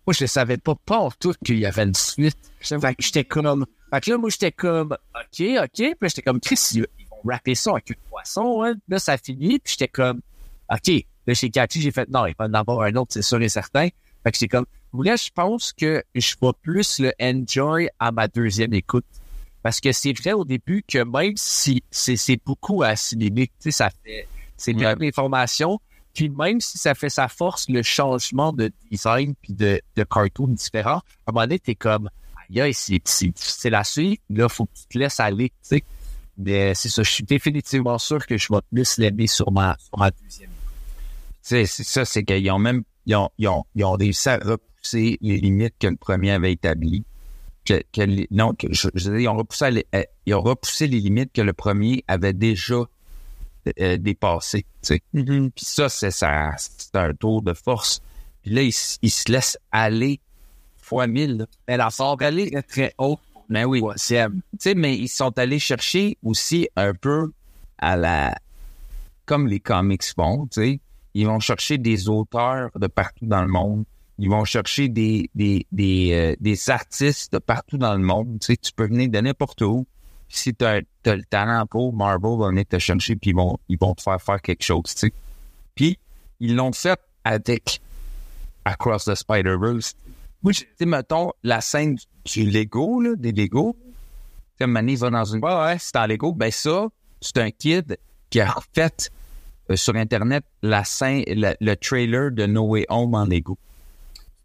[0.06, 2.38] Moi, je savais pas, pas en tout qu'il y avait une suite.
[2.60, 3.66] Fait que j'étais comme.
[3.91, 5.72] Fait que là, moi, j'étais comme, OK, OK.
[5.76, 8.76] Puis j'étais comme, Chris, ils, ils vont rapper ça avec une poisson, hein.
[8.88, 9.60] Là, ça finit.
[9.60, 10.22] Puis j'étais comme,
[10.70, 11.06] OK.
[11.26, 13.48] Là, chez Catchy, j'ai fait, non, il va en avoir un autre, c'est sûr et
[13.50, 13.88] certain.
[14.24, 14.66] Fait que j'étais comme,
[15.02, 19.06] là, je pense que je vais plus le enjoy à ma deuxième écoute.
[19.64, 23.72] Parce que c'est vrai au début que même si c'est, beaucoup à assimiler, tu sais,
[23.72, 24.28] ça fait,
[24.58, 24.96] c'est Ouais.
[24.96, 25.80] d'informations.
[26.14, 30.48] Puis même si ça fait sa force, le changement de design puis de, de cartoon
[30.50, 32.10] différent, à un moment donné, t'es comme,
[32.56, 34.18] aïe, c'est, c'est difficile à suivre.
[34.30, 35.84] Là, faut que tu te laisses aller, tu sais.
[36.38, 39.98] Mais c'est ça, je suis définitivement sûr que je vais plus l'aimer sur ma, sur
[39.98, 40.50] ma deuxième.
[40.50, 40.56] Tu
[41.41, 44.39] sais, c'est ça, c'est qu'ils ont même, ils ont, ils ont, ils ont réussi à
[44.84, 47.04] repousser les limites que le premier avait établies.
[47.66, 47.82] Que,
[48.32, 51.00] non, que je, je veux dire, ils ont repoussé, les, euh, ils ont repoussé les
[51.00, 52.84] limites que le premier avait déjà
[53.80, 55.02] euh, dépassées, tu sais.
[55.14, 55.50] mhm.
[55.52, 58.02] Puis ça, c'est ça, c'est un tour de force.
[58.42, 60.20] Puis là, ils, se laissent aller
[60.78, 61.48] fois mille.
[61.70, 63.20] Mais la forme, elle est très, haute.
[63.50, 63.80] Ben oui.
[63.80, 64.42] Troisième.
[64.52, 67.32] Tu sais, mais ils sont allés chercher aussi un peu
[67.78, 68.36] à la...
[69.26, 70.80] Comme les comics font, tu sais.
[71.14, 73.86] Ils vont chercher des auteurs de partout dans le monde.
[74.20, 78.39] Ils vont chercher des, des, des, euh, des artistes de partout dans le monde.
[78.39, 79.86] Tu sais, tu peux venir de n'importe où.
[80.30, 83.78] Si tu as, le talent pour, Marvel va venir te chercher puis ils vont, ils
[83.78, 85.14] vont te faire faire quelque chose, tu sais.
[85.76, 85.97] Puis,
[86.39, 87.82] ils l'ont fait avec
[88.66, 89.95] Across the Spider-Verse.
[90.41, 93.76] Moi, tu sais, mettons, la scène du Lego, des Lego.
[93.84, 93.93] Tu
[94.59, 95.43] sais, Mané va dans une...
[95.43, 96.34] Ouais, ouais, c'est en Lego.
[96.34, 96.88] Ben ça,
[97.22, 97.97] c'est un kid
[98.30, 99.11] qui a fait
[99.70, 103.57] euh, sur Internet la scène, le trailer de No Way Home en Lego.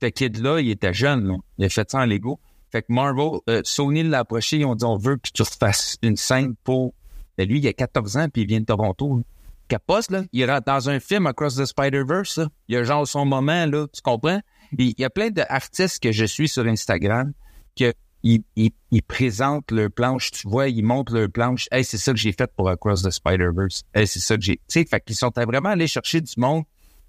[0.00, 1.34] Ce kid-là, il était jeune, là.
[1.58, 2.38] Il a fait ça en Lego.
[2.70, 5.96] Fait que Marvel, euh, Sony l'a approché, ils ont dit, on veut que tu refasses
[6.02, 6.94] une scène pour...
[7.36, 9.16] Ben lui, il a 14 ans, puis il vient de Toronto.
[9.16, 9.22] là.
[9.68, 10.24] capote, là.
[10.32, 12.48] Il rentre dans un film Across the Spider-Verse, là.
[12.68, 13.86] Il y a genre son moment, là.
[13.92, 14.40] Tu comprends?
[14.76, 17.32] Puis il y a plein d'artistes que je suis sur Instagram
[17.76, 17.94] que
[18.24, 21.68] ils, ils, ils présentent leur planche, tu vois, ils montrent leur planche.
[21.70, 23.84] Hey, c'est ça que j'ai fait pour Across the Spider-Verse.
[23.94, 24.56] Hey, c'est ça que j'ai.
[24.56, 26.64] Tu sais, fait qu'ils sont vraiment allés chercher du monde.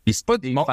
[0.05, 0.67] Puis c'est pas du monde.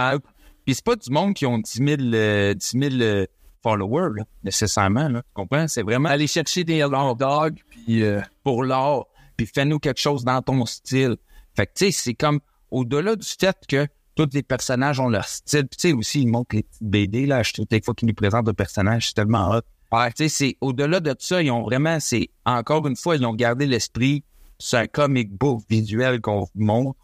[0.67, 3.27] Puis c'est pas du monde qui ont 10 000, euh, 10 000 euh,
[3.63, 5.23] followers, là, nécessairement, là.
[5.23, 5.69] Tu comprends?
[5.69, 9.05] C'est vraiment Aller chercher des hot dogs, puis euh, pour l'art,
[9.37, 11.17] puis fais-nous quelque chose dans ton style.
[11.55, 12.41] Fait que, tu sais, c'est comme,
[12.73, 13.87] au-delà du fait que
[14.17, 17.27] tous les personnages ont leur style, puis tu sais, aussi, ils montrent les petites BD,
[17.27, 19.63] là, trouve, des fois qu'ils nous présentent un personnage, c'est tellement hot.
[19.93, 23.25] Ouais, tu sais, c'est, au-delà de ça, ils ont vraiment, c'est, encore une fois, ils
[23.25, 24.25] ont gardé l'esprit,
[24.59, 26.99] c'est un comic book visuel qu'on montre,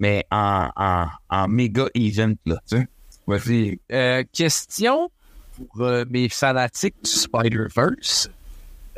[0.00, 2.88] mais en, en, en méga event, là, tu sais.
[3.26, 3.78] Vas-y.
[3.92, 5.10] Euh, question
[5.54, 8.28] pour euh, mes fanatiques du Spider-Verse.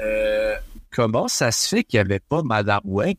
[0.01, 0.55] Euh,
[0.91, 3.17] comment ça se fait qu'il n'y avait pas Madame Web?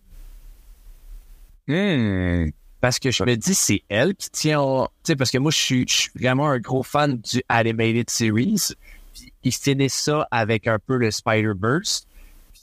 [1.68, 2.50] Hmm.
[2.82, 4.60] Parce que je me dis, c'est elle qui tient...
[4.60, 7.42] en- Tu sais, parce que moi, je suis, je suis vraiment un gros fan du
[7.48, 8.74] Animated Series.
[9.14, 12.06] Puis ils finissent ça avec un peu le Spider-Verse.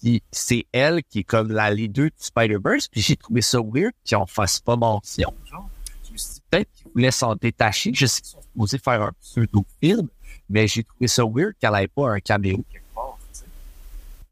[0.01, 2.89] Puis c'est elle qui est comme la leader du Spider-Verse.
[2.89, 5.33] Puis j'ai trouvé ça weird qu'ils en fassent pas mention.
[5.51, 5.69] Genre,
[6.07, 7.93] je me suis dit, peut-être qu'ils voulaient s'en détacher.
[7.95, 10.09] Je sais qu'ils sont supposés faire un pseudo-film,
[10.49, 13.19] mais j'ai trouvé ça weird qu'elle n'ait pas un caméo quelque part.
[13.33, 13.45] tu sais.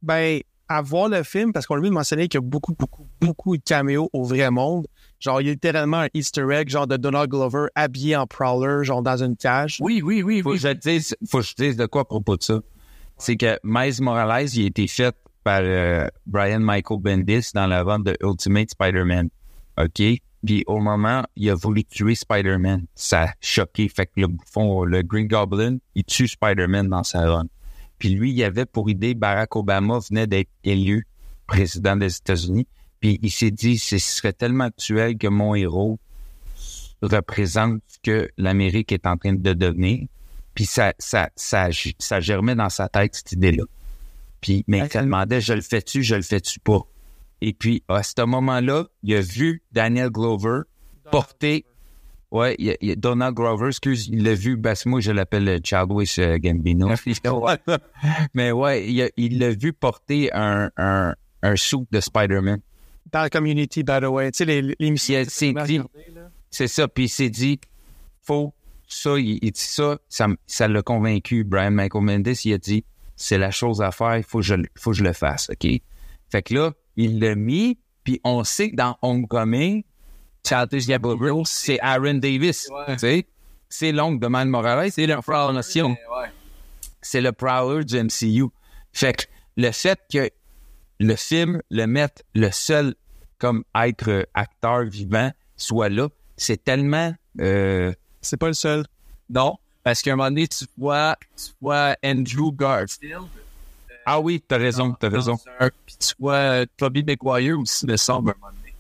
[0.03, 0.41] Ben,
[0.71, 3.63] à voir le film, parce qu'on lui mentionnait qu'il y a beaucoup, beaucoup, beaucoup de
[3.63, 4.87] caméos au vrai monde.
[5.19, 8.85] Genre, il y a littéralement un easter egg, genre de Donald Glover habillé en Prowler,
[8.85, 9.79] genre dans une cage.
[9.81, 10.57] Oui, oui, oui, Faut oui.
[10.61, 12.61] que je te dise, faut que je te dise de quoi à propos de ça.
[13.17, 15.17] C'est que Miles Morales, il a été fait
[15.49, 19.31] par euh, Brian Michael Bendis dans la vente de Ultimate Spider-Man.
[19.79, 20.03] OK?
[20.45, 22.85] Puis au moment, il a voulu tuer Spider-Man.
[22.95, 23.89] Ça a choqué.
[23.89, 27.47] Fait que le bouffon, le Green Goblin, il tue Spider-Man dans sa run.
[27.99, 31.07] Puis lui, il avait pour idée, Barack Obama venait d'être élu
[31.47, 32.67] président des États-Unis.
[33.01, 35.99] Puis il s'est dit, ce serait tellement actuel que mon héros
[37.01, 40.09] représente ce que l'Amérique est en train de devenir.
[40.55, 43.65] Puis ça, ça, ça, ça germait dans sa tête, cette idée-là.
[44.41, 46.81] Puis, mais il se demandait, je le fais-tu, je le fais-tu pas?
[47.41, 50.61] Et puis, à ce moment-là, il a vu Daniel Glover
[51.11, 51.65] porter,
[52.31, 56.39] ouais, il il Donald Glover, excuse, il l'a vu, que moi, je l'appelle Chadwick euh,
[56.39, 56.89] Gambino.
[58.35, 61.57] mais ouais, il l'a vu porter un, un, un
[61.91, 62.61] de Spider-Man.
[63.13, 64.31] Dans la community, by the way.
[64.33, 64.77] Tu sais, les-
[66.51, 67.59] c'est ça, puis il s'est dit,
[68.23, 68.53] faut
[68.87, 69.99] ça, il, il dit ça,
[70.47, 71.45] ça l'a convaincu.
[71.45, 72.85] Brian Michael Mendes, il a dit,
[73.19, 75.51] c'est la chose à faire, il faut que je, le- faut que je le fasse,
[75.51, 75.69] OK?
[76.31, 79.83] Fait que là, il l'a mis, puis on sait que dans Homecoming,
[80.47, 82.95] Childish Gambino, c'est Aaron Davis, Ouais.
[82.95, 83.27] tu sais?
[83.69, 85.91] C'est l'oncle de Miles Morales, c'est le prononciation.
[85.91, 86.29] Ouais.
[87.03, 88.47] C'est le Prowler du MCU.
[88.93, 89.25] Fait que
[89.57, 90.31] le fait que
[91.01, 92.95] le film le mette le seul
[93.39, 97.93] comme être euh, acteur vivant soit là, c'est tellement euh,
[98.23, 98.85] C'est pas le seul.
[99.29, 103.23] Non, parce qu'à un moment donné, tu vois, tu vois Andrew Garfield.
[104.05, 105.39] Ah oui, t'as raison, t'as raison.
[105.85, 108.75] Puis tu vois euh, Tobey Maguire aussi, me semble, à un moment donné.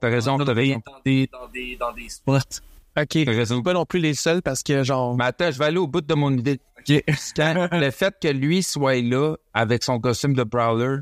[0.00, 0.82] T'as raison, t'as raison.
[0.84, 2.60] Dans des, dans des, dans des spots.
[2.98, 3.24] OK.
[3.24, 3.62] T'as raison.
[3.62, 5.16] Pas non plus les seuls parce que, genre.
[5.16, 6.60] Mais attends, je vais aller au bout de mon idée.
[7.36, 10.98] Quand le fait que lui soit là avec son costume de Prowler,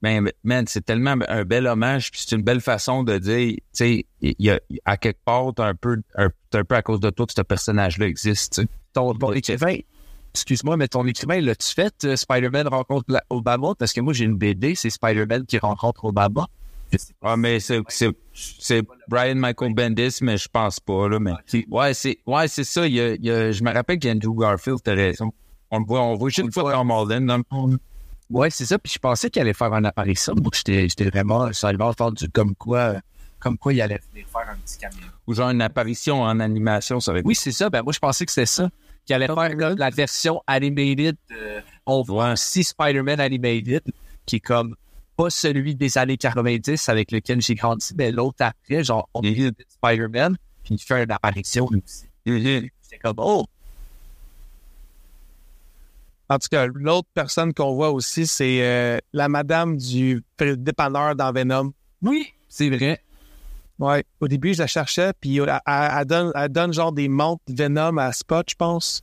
[0.00, 3.62] ben, man, c'est tellement un bel hommage, puis c'est une belle façon de dire, tu
[3.72, 7.00] sais, il y a, à quelque part, t'as un peu, un, un peu à cause
[7.00, 8.68] de toi que ce personnage-là existe, tu sais.
[8.94, 9.76] Ton, ton écrivain,
[10.32, 13.74] excuse-moi, mais ton écrivain, l'as-tu fait, euh, Spider-Man rencontre la- Obama?
[13.78, 16.46] Parce que moi, j'ai une BD, c'est Spider-Man qui rencontre Obama.
[17.22, 17.80] Ah, mais c'est,
[19.08, 21.32] Brian Michael Bendis, mais je pense pas, là, mais.
[21.68, 22.86] Ouais, c'est, ouais, ça.
[22.86, 25.32] Il y a, il y a- je me rappelle qu'Andrew Garfield, t'as raison.
[25.70, 26.72] On le voit, on voit juste une fois
[27.26, 27.76] dans le fond.
[28.30, 28.78] Ouais, c'est ça.
[28.78, 30.34] Puis je pensais qu'il allait faire une apparition.
[30.36, 32.94] Moi, j'étais, vraiment, ça avait entendu comme quoi,
[33.44, 35.06] comme quoi il allait venir faire un petit caméo.
[35.26, 37.68] Ou genre une apparition en animation, ça été Oui, c'est ça.
[37.68, 38.70] Ben, moi, je pensais que c'était ça.
[39.04, 41.18] Qu'il allait faire là, la version animated.
[41.30, 43.82] euh, on voit aussi Spider-Man animated,
[44.24, 44.74] qui est comme
[45.14, 49.52] pas celui des années 90 avec lequel j'ai grandi, mais l'autre après, genre, on est
[49.68, 52.06] Spider-Man, puis il fait une apparition aussi.
[52.24, 52.70] Mhm.
[52.82, 53.44] J'étais comme, oh,
[56.30, 61.30] En tout cas, l'autre personne qu'on voit aussi, c'est euh, la madame du dépanneur dans
[61.30, 61.74] Venom.
[62.00, 63.02] oui, c'est vrai.
[63.86, 64.04] Ouais.
[64.20, 67.42] Au début, je la cherchais, puis elle, elle- elle donne, elle donne genre des montres
[67.48, 69.02] Venom à Spot, je pense.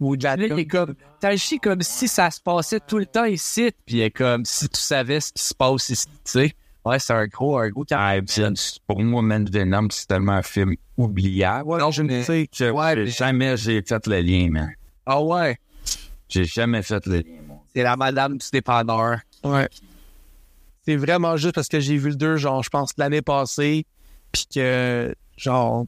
[0.00, 3.06] Ou de la Là, il est comme, t'agis comme si ça se passait tout le
[3.06, 6.12] temps ici, puis il est comme si tu savais ce qui se passe ici, tu
[6.24, 6.52] sais.
[6.84, 10.42] Ouais, c'est un gros, un gros Ah, c'est- pour moi, Man Venom, c'est tellement un
[10.42, 11.68] film oubliable.
[11.68, 12.48] Ouais, je ne sais.
[12.70, 14.70] Ouais, mais- Jamais j'ai fait le lien, man.
[15.04, 15.58] Ah ouais,
[16.28, 17.58] J'ai jamais fait le lien, moi.
[17.74, 19.18] c'est la madame du dépanneur.
[19.42, 19.68] Ouais.
[20.86, 23.84] C'est vraiment juste parce que j'ai vu le 2, genre, je pense, l'année passée.
[24.32, 25.86] Puis que, genre,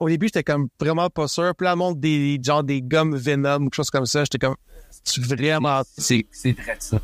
[0.00, 1.54] au début, j'étais comme vraiment pas sûr.
[1.56, 4.38] Puis là, le monde des, genre, des gommes Venom ou quelque chose comme ça, j'étais
[4.38, 4.56] comme,
[5.04, 5.82] c'est vraiment...
[5.96, 7.00] C'est c'est vrai ça.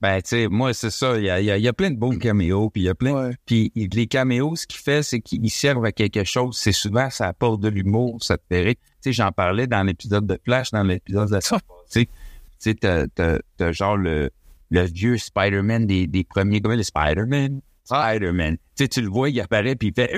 [0.00, 1.16] Ben, tu sais, moi, c'est ça.
[1.16, 2.84] Il y a, il y a- il y a plein de beaux caméos, puis il
[2.86, 3.12] y a plein...
[3.28, 3.34] Ouais.
[3.46, 6.56] Puis les caméos, ce qu'il fait, c'est qu'ils servent à quelque chose.
[6.58, 8.74] C'est souvent, ça apporte de l'humour, ça te fait rire.
[8.80, 12.06] Tu sais, j'en parlais dans l'épisode de Flash, dans l'épisode de passée.
[12.06, 12.10] Tu
[12.58, 14.30] sais, t'as genre le,
[14.70, 16.60] le vieux Spider-Man des, des premiers...
[16.60, 17.60] Comment le Spider-Man?
[17.84, 18.56] Spider-Man.
[18.56, 20.12] Tu sais, tu le vois, il apparaît, puis il fait...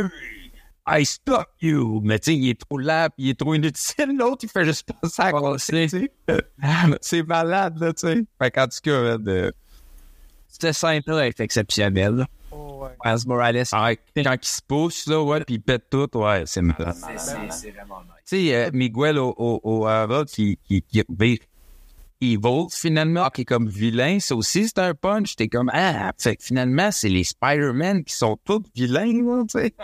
[0.86, 2.00] I stop you!
[2.04, 4.16] Mais tu sais, il est trop là, puis il est trop inutile.
[4.18, 6.12] L'autre, il fait juste passer à tu sais.
[7.00, 8.22] C'est malade, là, tu sais.
[8.40, 9.52] Fait qu'en tout cas, de...
[10.48, 12.14] Cette scène-là est exceptionnelle.
[12.16, 12.26] là.
[13.04, 16.60] Miles Morales, Ah, quand il se pousse, là, ouais, puis il pète tout, ouais, c'est
[16.62, 16.94] malade.
[17.16, 18.12] c'est- vraiment nice.
[18.26, 21.38] Tu sais, euh, Miguel O'Hara qui, qui, qui vire
[22.32, 25.36] Evil, finalement, qui est comme vilain, ça aussi, c'est un punch.
[25.36, 29.74] T'es comme, ah, fait que finalement, c'est les Spider-Man qui sont tous vilains, tu sais.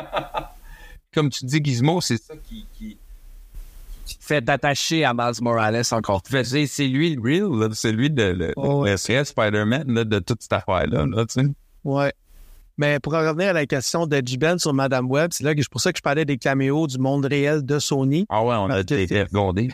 [1.15, 2.67] comme tu dis, Gizmo, c'est ça qui...
[2.75, 2.97] qui...
[4.19, 8.53] Fait d'attacher à Miles Morales encore c'est, c'est lui le real, c'est lui de, le,
[8.57, 11.47] Oh, Spider-Man de toute cette affaire-là, là, tu sais.
[11.85, 12.13] Ouais.
[12.81, 15.61] Mais pour en revenir à la question de J-Ben sur Madame Web, c'est là que
[15.61, 18.25] c'est pour ça que je parlais des caméos du monde réel de Sony.
[18.31, 19.69] Ah ouais, on a été regardés.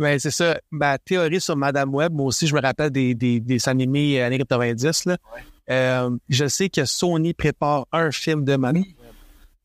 [0.00, 0.58] Mais c'est ça.
[0.70, 4.38] Ma théorie sur Madame Web, moi aussi, je me rappelle des, des, des animés années
[4.38, 5.04] 90.
[5.04, 5.18] Là.
[5.70, 8.82] Euh, je sais que Sony prépare un film de Madame.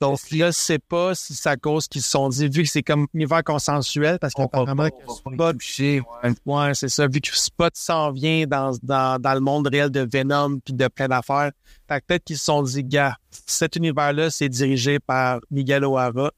[0.02, 2.70] Donc là, je sais pas si c'est à cause qu'ils se sont dit, vu que
[2.70, 5.56] c'est comme univers consensuel, parce qu'apparemment Spot,
[6.46, 10.02] ouais, c'est ça, vu que Spot s'en vient dans, dans, dans le monde réel de
[10.02, 11.52] Venom puis de plein d'affaires.
[11.88, 16.32] Peut-être qu'ils se sont dit, gars, cet univers-là, c'est dirigé par Miguel O'Hara.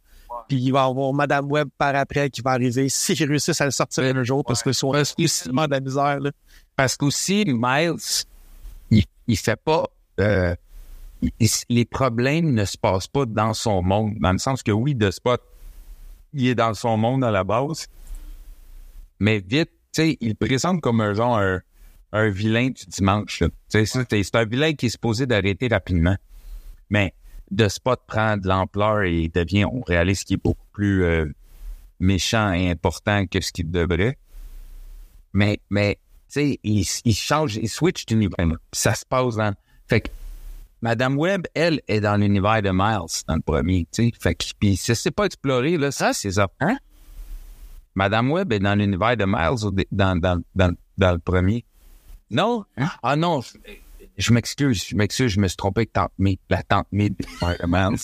[0.48, 3.66] Puis il va y avoir Madame Web par après qui va arriver s'ils réussissent à
[3.66, 6.20] le sortir un jour parce que sont tellement de la misère.
[6.20, 6.32] Là.
[6.76, 7.96] Parce qu'aussi, Miles,
[8.92, 9.86] il, il fait pas.
[10.20, 10.56] euh,
[11.40, 14.16] il- les problèmes ne se passent pas dans son monde.
[14.20, 15.42] Dans le sens que oui, de Spot,
[16.34, 17.88] il est dans son monde à la base.
[19.20, 21.60] Mais vite, tu sais, il présente comme un genre un,
[22.12, 23.44] un vilain du dimanche.
[23.68, 26.16] c'est un vilain qui est supposé d'arrêter rapidement.
[26.90, 27.14] Mais
[27.52, 31.26] de Spot prend de l'ampleur et devient, on réalise qu'il est beaucoup plus euh,
[32.00, 34.18] méchant et important que ce qu'il devrait.
[35.34, 35.96] Mais, mais
[36.30, 38.48] tu sais, il, il change, il switch d'univers.
[38.74, 39.54] Ça se passe dans.
[39.88, 40.10] Fait que
[40.82, 44.12] Madame Web, elle, est dans l'univers de Miles, dans le premier, tu sais.
[44.20, 45.92] Fait que, puis ça s'est pas exploré, là.
[45.92, 46.48] Ça, c'est ça.
[46.60, 46.78] Hein?
[47.96, 51.66] Madame Web est dans l'univers de Miles dans, dans, dans, dans le premier.
[52.30, 52.66] Non?
[53.02, 53.42] Ah non,
[54.18, 56.12] je, m'excuse, je m'excuse, je me suis trompé avec Tante
[56.50, 57.96] la Tante May de Spider-Man.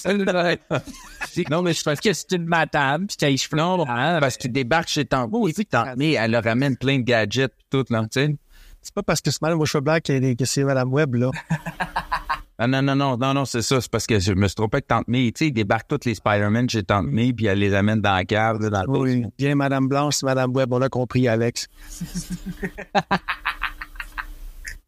[1.49, 4.43] non, mais je pense Parce que c'est une madame, puis qu'elle cheveux non, parce que
[4.43, 7.65] tu débarques chez Tante et puis Tante May, elle leur ramène plein de gadgets pis
[7.69, 8.35] tout, là, tu sais.
[8.81, 11.31] C'est pas parce que c'est mal moi cheveux blancs que, que c'est Madame Web, là.
[12.59, 13.81] Ah non, non, non, non, non, c'est ça.
[13.81, 15.31] C'est parce que je me suis trompé avec Tante May.
[15.31, 18.13] Tu sais, ils débarquent tous les Spider-Man chez Tante May, puis elle les amène dans
[18.13, 19.25] la cave, là, dans le Oui.
[19.37, 21.67] Bien Madame Blanche, c'est Madame Web, on l'a compris, Alex.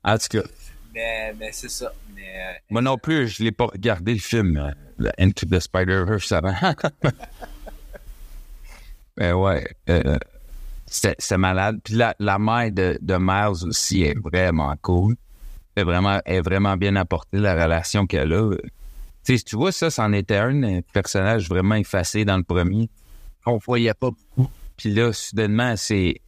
[0.03, 0.43] En tout cas,
[0.95, 1.91] Mais, mais c'est ça.
[2.17, 6.31] Euh, moi non plus, je l'ai pas regardé le film, euh, le Into the Spider-Verse
[6.31, 6.55] avant.
[9.17, 10.17] Mais ouais, euh,
[10.87, 11.79] c'est malade.
[11.83, 15.15] Puis la, la mère de, de Miles aussi est vraiment cool.
[15.75, 18.55] Elle est vraiment, est vraiment bien apportée, la relation qu'elle a.
[19.25, 22.89] Tu sais, tu vois, ça, c'en était un, un personnage vraiment effacé dans le premier.
[23.45, 24.49] on voyait pas beaucoup.
[24.77, 26.21] Puis là, soudainement, c'est,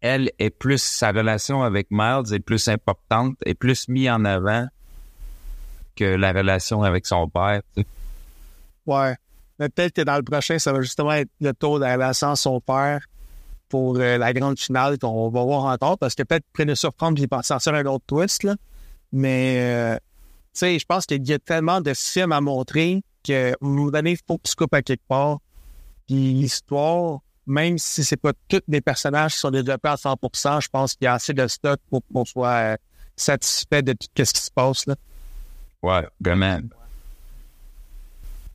[0.00, 4.66] elle est plus, sa relation avec Miles est plus importante, est plus mise en avant
[5.96, 7.60] que la relation avec son père.
[8.86, 9.14] Ouais.
[9.58, 12.30] Mais peut-être que dans le prochain, ça va justement être le tour de la relation
[12.30, 13.00] à son père
[13.68, 17.22] pour euh, la grande finale qu'on va voir encore, parce que peut-être qu'ils prennent surprendre
[17.22, 18.56] et sortir un autre twist, là.
[19.12, 23.48] Mais, euh, tu sais, je pense qu'il y a tellement de films à montrer qu'à
[23.48, 25.38] un moment donné, faut que à quelque part.
[26.06, 30.68] Puis l'histoire, même si c'est pas tous des personnages qui sont développés à 100%, je
[30.68, 32.76] pense qu'il y a assez de stock pour qu'on soit euh,
[33.16, 34.96] satisfait de tout ce qui se passe, là.
[35.82, 36.60] Ouais, vraiment.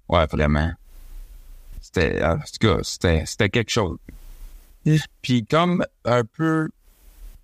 [0.08, 0.72] Ouais, vraiment.
[1.82, 3.98] C'était, en tout cas, c'était, c'était quelque chose.
[5.22, 6.70] Puis comme un peu,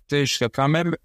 [0.08, 0.96] tu sais, je serais quand même,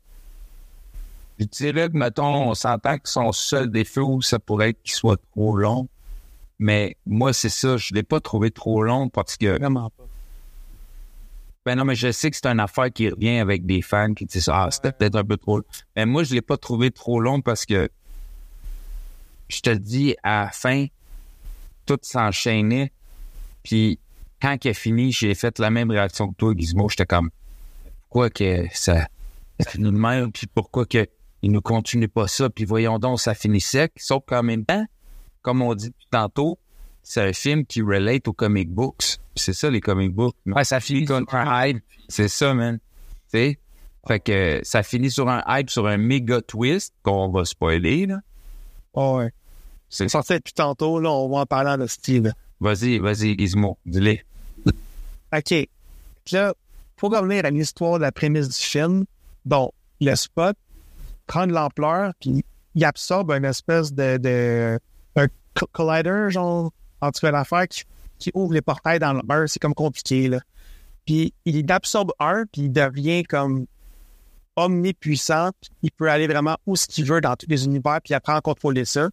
[1.39, 5.19] je dirais que, mettons, on s'entend que son seul défaut, ça pourrait être qu'il soit
[5.33, 5.87] trop long.
[6.59, 10.06] Mais moi, c'est ça, je l'ai pas trouvé trop long parce que Vraiment pas.
[11.67, 14.23] Ben non, mais je sais que c'est une affaire qui revient avec des fans qui
[14.23, 15.65] disent Ah, c'était peut-être un peu trop long.
[15.97, 17.89] Mais moi, je l'ai pas trouvé trop long parce que
[19.49, 20.85] je te dis, à la fin,
[21.85, 22.93] tout s'enchaînait.
[23.63, 23.99] Puis
[24.41, 26.87] quand il a fini, j'ai fait la même réaction que toi, Gizmo.
[26.87, 27.31] J'étais comme
[28.03, 29.09] pourquoi que ça,
[29.59, 31.05] ça finit de même, puis pourquoi que
[31.41, 33.91] il ne continue pas ça, puis voyons donc, ça finit sec.
[33.97, 34.85] Sauf qu'en même temps,
[35.41, 36.59] comme on dit tantôt,
[37.09, 39.17] c'est un film qui relate aux comic books.
[39.33, 40.35] C'est ça, les comic books.
[40.45, 41.81] Ouais, ça finit sur un hype.
[42.09, 42.79] C'est ça, man.
[43.31, 43.59] Tu sais?
[44.05, 48.19] Fait que ça finit sur un hype, sur un méga twist qu'on va spoiler, là.
[48.93, 49.31] Oh, ouais.
[49.89, 52.33] C'est sorti depuis tantôt, là, on va en parler en style.
[52.59, 54.17] Vas-y, vas-y, Gizmo, dis-le.
[55.33, 55.69] OK.
[56.33, 56.53] Là,
[56.97, 59.05] pour revenir à l'histoire de la prémisse du film,
[59.45, 60.57] bon, le spot
[61.25, 62.43] prend de l'ampleur, puis
[62.75, 64.77] il absorbe une espèce de, de
[65.15, 67.83] un co- collider, genre, en tout cas, l'affaire qui,
[68.19, 70.39] qui ouvre les portails dans le mur, c'est comme compliqué, là.
[71.05, 73.65] Puis il absorbe un, puis il devient comme
[74.57, 78.11] omnipuissant, puis il peut aller vraiment où ce qu'il veut dans tous les univers, puis
[78.11, 79.09] il apprend à contrôler ça.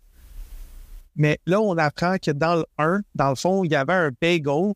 [1.17, 4.11] Mais là, on apprend que dans le 1, dans le fond, il y avait un
[4.21, 4.73] bagel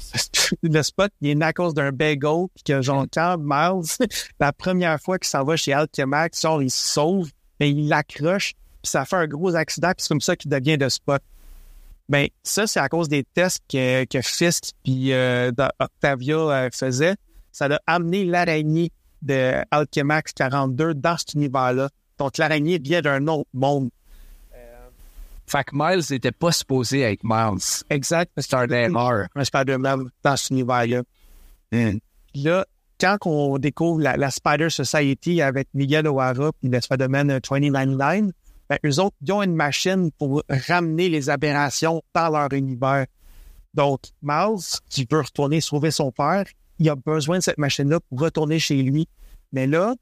[0.62, 4.08] le spot, il est né à cause d'un bagel, puis que genre, quand Miles,
[4.40, 8.54] la première fois qu'il s'en va chez Alchemax, genre, il se sauve, mais il l'accroche,
[8.82, 11.22] puis ça fait un gros accident, puis c'est comme ça qu'il devient de spot.
[12.10, 17.14] Ben, ça, c'est à cause des tests que, que Fisk puis euh, Octavia euh, faisaient.
[17.52, 18.90] Ça a amené l'araignée
[19.22, 21.88] de Alchemax 42 dans cet univers-là.
[22.18, 23.90] Donc, l'araignée vient d'un autre monde.
[25.46, 27.84] Fait que Miles n'était pas supposé être Miles.
[27.90, 28.32] Exact.
[28.36, 29.28] C'est un erreur.
[29.36, 31.02] un Spider-Man dans cet univers-là.
[31.70, 32.00] Puis
[32.34, 32.66] Là,
[33.00, 38.32] quand on découvre la, la Spider Society avec Miguel O'Hara puis le Spider-Man 2099,
[38.70, 43.06] ben, eux autres, ils ont une machine pour ramener les aberrations dans leur univers.
[43.74, 46.44] Donc, Miles, qui veut retourner sauver son père,
[46.78, 49.08] il a besoin de cette machine-là pour retourner chez lui.
[49.52, 49.96] Mais là,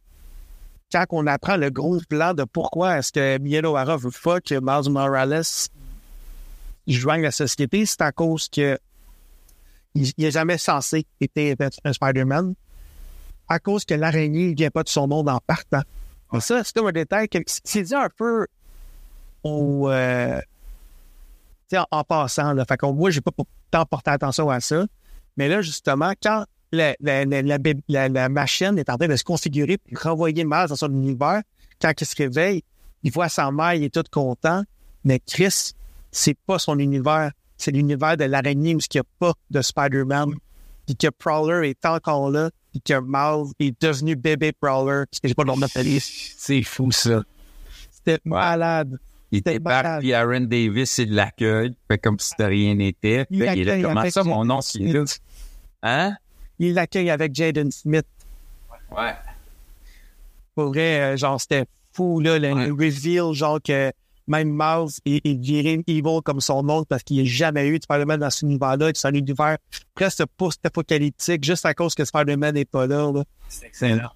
[0.93, 4.55] quand on apprend le gros plan de pourquoi est-ce que Miguel O'Hara veut pas que
[4.61, 5.43] Miles Morales
[6.87, 8.79] joigne la société, c'est à cause que
[9.95, 12.55] il n'est jamais censé être un Spider-Man
[13.49, 15.83] à cause que l'araignée ne vient pas de son monde en partant.
[16.33, 18.47] Mais ça, c'est un détail que c'est dit un peu
[19.43, 20.41] au, euh,
[21.75, 22.53] en, en passant.
[22.53, 22.65] Là.
[22.67, 23.31] Fait que moi, j'ai pas
[23.71, 24.87] tant porté attention à ça.
[25.37, 29.79] Mais là, justement, quand la, la, la, la, machine est en train de se configurer
[29.79, 31.43] pour renvoyer Miles dans son univers,
[31.81, 32.63] quand il se réveille,
[33.03, 34.65] il voit sa mère, il est tout content.
[35.05, 35.73] Mais Chris,
[36.11, 37.31] c'est pas son univers.
[37.57, 40.35] C'est l'univers de l'araignée où il n'y a pas de Spider-Man.
[40.87, 42.51] Puis que Prowler est encore là.
[42.73, 45.05] Puis que Miles est devenu bébé Prowler.
[45.11, 45.67] Parce que j'ai pas le nom de.
[46.01, 47.23] C'est fou, ça.
[47.91, 48.99] C'était malade.
[49.31, 53.27] Il C'était débarque, puis Aaron Davis, il l'accueille, fait comme si de rien n'était.
[53.31, 54.81] Il là, l'accueille comment avec ça, mon nom, c'est.
[55.83, 56.15] Hein?
[56.59, 58.07] Il l'accueille avec Jaden Smith.
[58.91, 59.15] Ouais.
[60.55, 63.93] Pour vrai, euh, genre, c'était fou, là, le, reveal, genre, que
[64.27, 67.79] même Miles est, est viré evil comme son nom parce qu'il n'y a jamais eu
[67.79, 68.91] de Spider-Man dans cet univers-là.
[68.95, 69.57] C'est un univers
[69.95, 73.25] presque post-apocalyptique juste à cause que Spider-Man n'est pas là, là.
[73.49, 74.11] C'est excellent.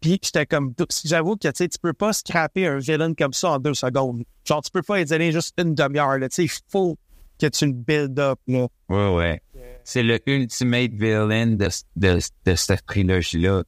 [0.00, 0.74] Puis j'étais comme,
[1.04, 4.24] j'avoue que tu sais, tu peux pas scraper un villain comme ça en deux secondes.
[4.44, 6.28] Genre, tu peux pas y donner juste une demi-heure, là.
[6.28, 6.96] Tu sais, il faut
[7.38, 8.66] que tu le build up, là.
[8.88, 9.42] Ouais, ouais.
[9.84, 13.62] C'est le ultimate villain de, de, de cette trilogie-là.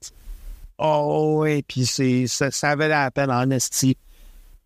[0.78, 3.96] Oh, oui, puis c'est, ça, ça avait la peine en esti.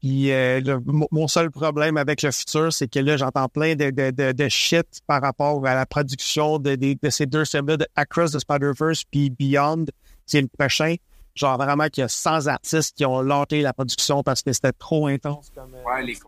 [0.00, 3.90] Puis euh, le- mon- seul problème avec le futur, c'est que là, j'entends plein de,
[3.90, 6.76] de, de, de shit par rapport à la production de
[7.10, 9.86] ces deux films-là, de Across the Spider-Verse puis Beyond,
[10.26, 10.94] c'est le prochain.
[11.37, 14.72] Genre vraiment qu'il y a 100 artistes qui ont lâché la production parce que c'était
[14.72, 15.53] trop intense.
[15.55, 15.84] Comme, euh,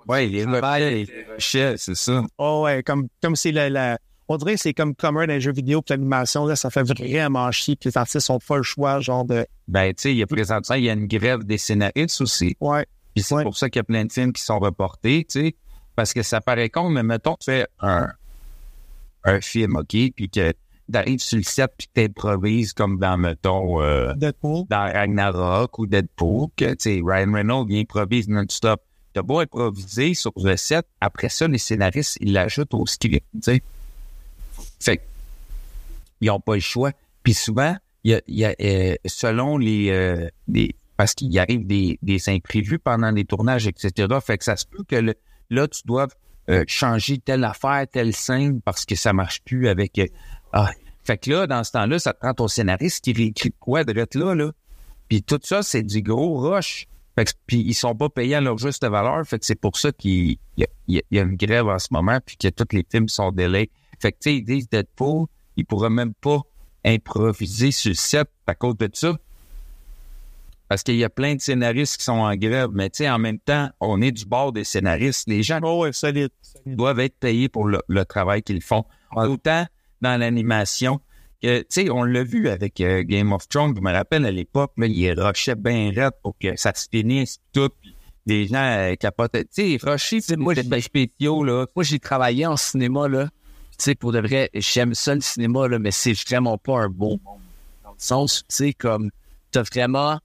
[0.07, 2.23] Ouais, les Ouais, rushait, c'est ça.
[2.37, 3.99] Oh ouais, comme comme c'est la, la-
[4.29, 6.83] on dirait que c'est comme commun dans les jeux vidéo puis l'animation là, ça fait
[6.83, 10.19] vraiment chier puis les artistes ont pas le choix genre de Ben, tu sais, il
[10.19, 12.55] y a présentement, il y a une grève des scénaristes aussi.
[12.61, 12.85] ouais,
[13.15, 13.43] Puis c'est Ouais.
[13.45, 15.57] pour ça qu'il y a plein de films qui sont reportés, tu sais.
[15.97, 18.09] Parce que ça paraît con, mais mettons, tu fais un,
[19.25, 20.53] un film, OK, puis que
[20.93, 24.65] t'arrives sur le set puis t'improvises comme dans, mettons, euh, Deadpool.
[24.69, 28.81] dans Ragnarok ou Deadpool, que, tu sais, Ryan Reynolds, il improvise non-stop.
[29.15, 33.41] T'as beau improviser sur le set, après ça, les scénaristes, ils l'ajoutent au script, tu
[33.43, 33.63] sais.
[34.81, 35.03] Fait que,
[36.21, 36.93] ils ont pas le choix.
[37.23, 41.65] Puis souvent, il y a, y a, euh, selon les, euh, les parce qu'il arrive
[41.67, 44.09] des, des imprévus pendant les tournages, etc.
[44.25, 45.15] Fait que ça se peut que le-
[45.49, 46.09] là, tu dois
[46.51, 50.01] euh, changer telle affaire, telle scène parce que ça marche plus avec.
[50.53, 50.71] Ah.
[51.05, 53.93] Fait que là, dans ce temps-là, ça te prend ton scénariste qui réécrit quoi de
[53.93, 54.53] là, là.
[55.09, 56.87] Puis tout ça, c'est du gros rush.
[57.17, 59.27] Fait que, puis ils sont pas payés à leur juste valeur.
[59.27, 62.19] Fait que c'est pour ça qu'il y a, y y une grève en ce moment,
[62.25, 63.71] puis que tous les films sont délais.
[63.99, 65.27] Fait que tu sais, ils disent Deadpool,
[65.57, 66.41] ils pourraient même pas
[66.85, 69.17] improviser sur le set à cause de ça.
[70.69, 73.19] Parce qu'il y a plein de scénaristes qui sont en grève, mais tu sais, en
[73.19, 75.27] même temps, on est du bord des scénaristes.
[75.27, 76.29] Les gens Oh ouais, solide.
[76.67, 78.85] doivent être payés pour le, le travail qu'ils font.
[79.17, 79.67] Autant
[80.01, 81.01] dans l'animation
[81.43, 84.31] que, tu sais, on l'a vu avec euh, Game of Thrones, je me rappelle à
[84.31, 87.71] l'époque, il rushait bien raide pour que ça se finisse tout.
[88.27, 89.33] Les gens euh, capotent.
[89.33, 91.67] Tu sais, Rocher, c'est moi, les spéciaux, là.
[91.75, 93.29] Moi, j'ai travaillé en cinéma, là.
[93.71, 96.89] Tu sais, pour de vrai, j'aime ça le cinéma, là, mais c'est vraiment pas un
[96.89, 97.41] beau monde.
[97.85, 99.11] Dans le sens, tu sais, comme,
[99.51, 100.19] t'as vraiment,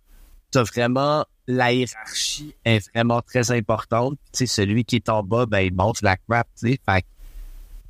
[0.51, 4.17] t'as vraiment, la hiérarchie est vraiment très importante.
[4.34, 6.80] Tu sais, celui qui est en bas, ben, il monte la crap, tu sais.
[6.86, 7.05] Fait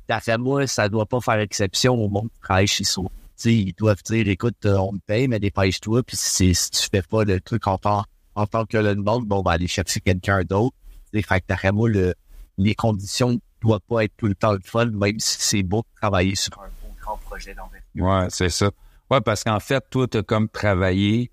[0.08, 3.04] d'après moi, ça doit pas faire exception au monde qui travaille chez soi.
[3.36, 6.88] Tu sais, ils doivent dire, écoute, euh, on me paye, mais dépêche-toi, puis si, tu
[6.90, 10.00] fais pas le truc en tant, en tant que le monde, bon, ben, aller chercher
[10.00, 10.76] quelqu'un d'autre.
[11.12, 12.14] Fait que d'après moi, le,
[12.58, 16.00] les conditions doivent pas être tout le temps le fun, même si c'est beau de
[16.00, 17.82] travailler sur un beau grand projet d'envergure.
[17.94, 18.70] Ouais, c'est ça.
[19.10, 21.30] Ouais, parce qu'en fait, toi, t'as comme travaillé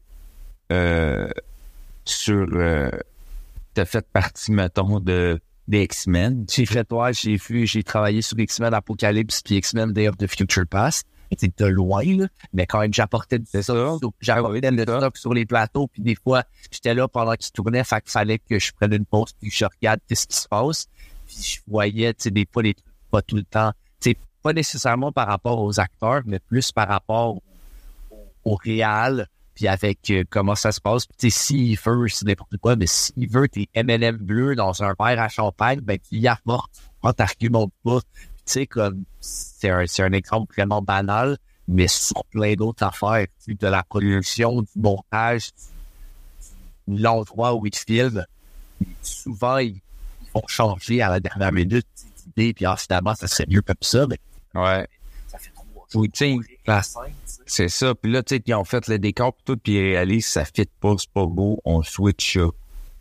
[0.71, 1.29] euh,
[2.05, 2.47] sur...
[2.53, 2.89] Euh,
[3.73, 6.45] t'as fait partie, mettons, de des X-Men.
[6.49, 10.27] J'ai fait, toi, j'ai vu, j'ai travaillé sur X-Men Apocalypse puis X-Men Day of the
[10.27, 11.07] Future Past.
[11.31, 13.73] C'était de loin, là, mais quand même, j'apportais du C'est ça.
[14.19, 18.01] J'apportais le stock sur les plateaux, puis des fois, j'étais là pendant qu'ils tournaient, fait
[18.01, 20.87] qu'il fallait que je prenne une pause, puis que je regarde qu'est-ce qui se passe.
[21.25, 24.17] Puis je voyais, tu sais, des fois, des trucs pas tout le temps, tu sais,
[24.43, 27.41] pas nécessairement par rapport aux acteurs, mais plus par rapport au,
[28.43, 31.05] au réal, puis avec euh, comment ça se passe.
[31.05, 35.19] Puis, s'il veut, c'est n'importe quoi, mais s'il veut tes M&M bleus dans un verre
[35.21, 36.71] à champagne, ben, tu y apportes.
[37.01, 37.99] Quand t'argumentes pas.
[38.01, 41.37] Puis, tu sais, comme, c'est un, c'est un exemple vraiment banal,
[41.67, 45.49] mais sur plein d'autres affaires, de la production, du montage,
[46.87, 48.25] l'endroit où ils filment.
[49.01, 49.79] Souvent, ils,
[50.33, 51.85] vont changer à la dernière minute
[52.17, 54.17] d'idée, puis ah, finalement, ça serait mieux comme ça, mais
[54.53, 54.87] Ouais.
[55.27, 57.20] ça fait trois Oui, tu sais, la scène, tu sais.
[57.51, 57.93] C'est ça.
[57.95, 60.69] Puis là, tu sais, ils ont fait le décor tout, puis ils réalisent ça fit
[60.79, 62.47] pas, c'est pas beau, on switch ça.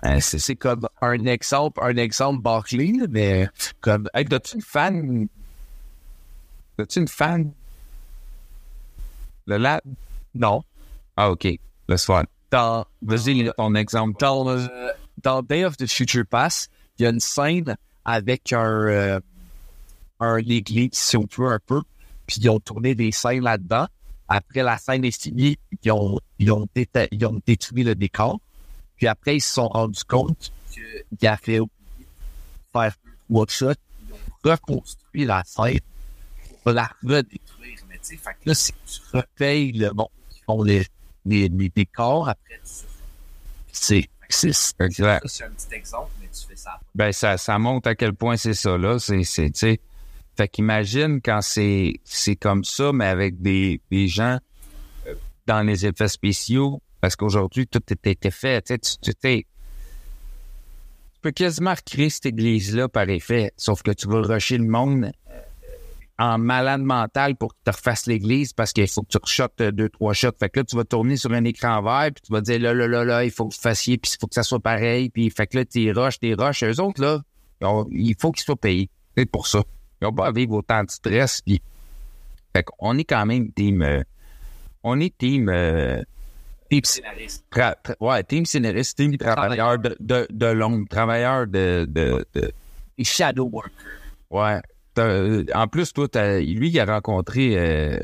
[0.03, 3.49] Hein, c'est comme un exemple, un exemple Barclay, là, mais
[3.81, 5.29] comme Hey, t'as-tu une fan?
[6.77, 7.53] T'as-tu une fan?
[9.47, 9.83] Le lab?
[10.35, 10.65] non.
[11.17, 11.47] Ah, OK.
[11.89, 12.25] Laisse faire.
[12.51, 14.17] Dans, Vas-y, ton exemple.
[14.19, 14.67] dans, euh,
[15.23, 19.21] dans Day of the Future Pass, il y a une scène avec un, euh,
[20.19, 21.83] un église, si on peut, un peu,
[22.27, 23.87] puis ils ont tourné des scènes là-dedans.
[24.33, 28.39] Après la scène est finie, ils ont, ils ont, déta- ils ont détruit le décor.
[28.97, 31.65] Puis après, ils se sont rendus compte qu'il a fait de
[32.73, 32.95] faire
[33.29, 33.73] trois shots.
[34.09, 35.81] Ils ont reconstruit la scène
[36.63, 37.79] pour la redétruire.
[37.89, 40.87] Mais tu sais, fait que là, que tu repayes le monde qui font les,
[41.27, 42.87] les, les décors après tu
[43.73, 44.09] c'est
[45.27, 48.37] c'est un petit exemple mais tu fais ça Ben, ça, ça montre à quel point
[48.37, 48.99] c'est ça, là.
[49.01, 49.81] C'est, tu sais.
[50.41, 54.39] Fait qu'imagine quand c'est, c'est comme ça, mais avec des, des gens
[55.07, 55.15] euh,
[55.47, 58.63] dans les effets spéciaux, parce qu'aujourd'hui, tout était, fait.
[58.63, 59.45] Tu tu, tu, tu
[61.21, 65.41] peux quasiment recréer cette église-là par effet, sauf que tu vas rusher le monde euh,
[66.19, 69.73] en malade mental pour que tu refasses l'église parce qu'il faut que tu reshottes euh,
[69.73, 70.31] deux, trois shots.
[70.39, 72.73] Fait que là, tu vas tourner sur un écran vert, puis tu vas dire là,
[72.73, 75.11] là, là, là, il faut que vous fassiez, puis il faut que ça soit pareil.
[75.11, 76.63] Puis fait que là, t'es rush, t'es rush.
[76.63, 77.21] Eux autres, là,
[77.91, 78.89] il faut qu'ils soient payés.
[79.15, 79.63] C'est pour ça.
[80.01, 81.41] Ils n'ont pas à vivre autant de stress.
[81.43, 81.61] Puis...
[82.55, 83.83] Fait qu'on est quand même team.
[83.83, 84.03] euh,
[84.83, 85.49] on est team.
[85.49, 86.03] euh,
[86.71, 87.45] type scénariste
[88.01, 92.53] ouais, team scénariste, team travailleur de, de, de longue, travailleur de, de, de,
[93.03, 93.73] shadow worker
[94.31, 94.61] Ouais.
[94.99, 96.07] Euh, En plus, toi,
[96.41, 97.99] lui, il a rencontré euh,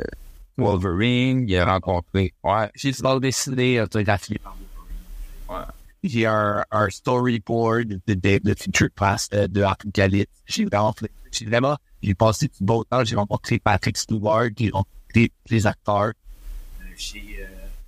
[0.56, 2.32] Wolverine, il a rencontré.
[2.42, 2.70] Ouais.
[2.74, 4.56] j'ai bande dessinée autographiée par
[5.48, 5.64] Ouais.
[6.02, 10.92] j'ai un, un storyboard de the Future Past de Apocalypse j'ai vraiment
[11.44, 16.12] vraiment j'ai passé du beau temps j'ai rencontré Patrick Stewart j'ai rencontré les acteurs
[16.96, 17.46] j'ai euh,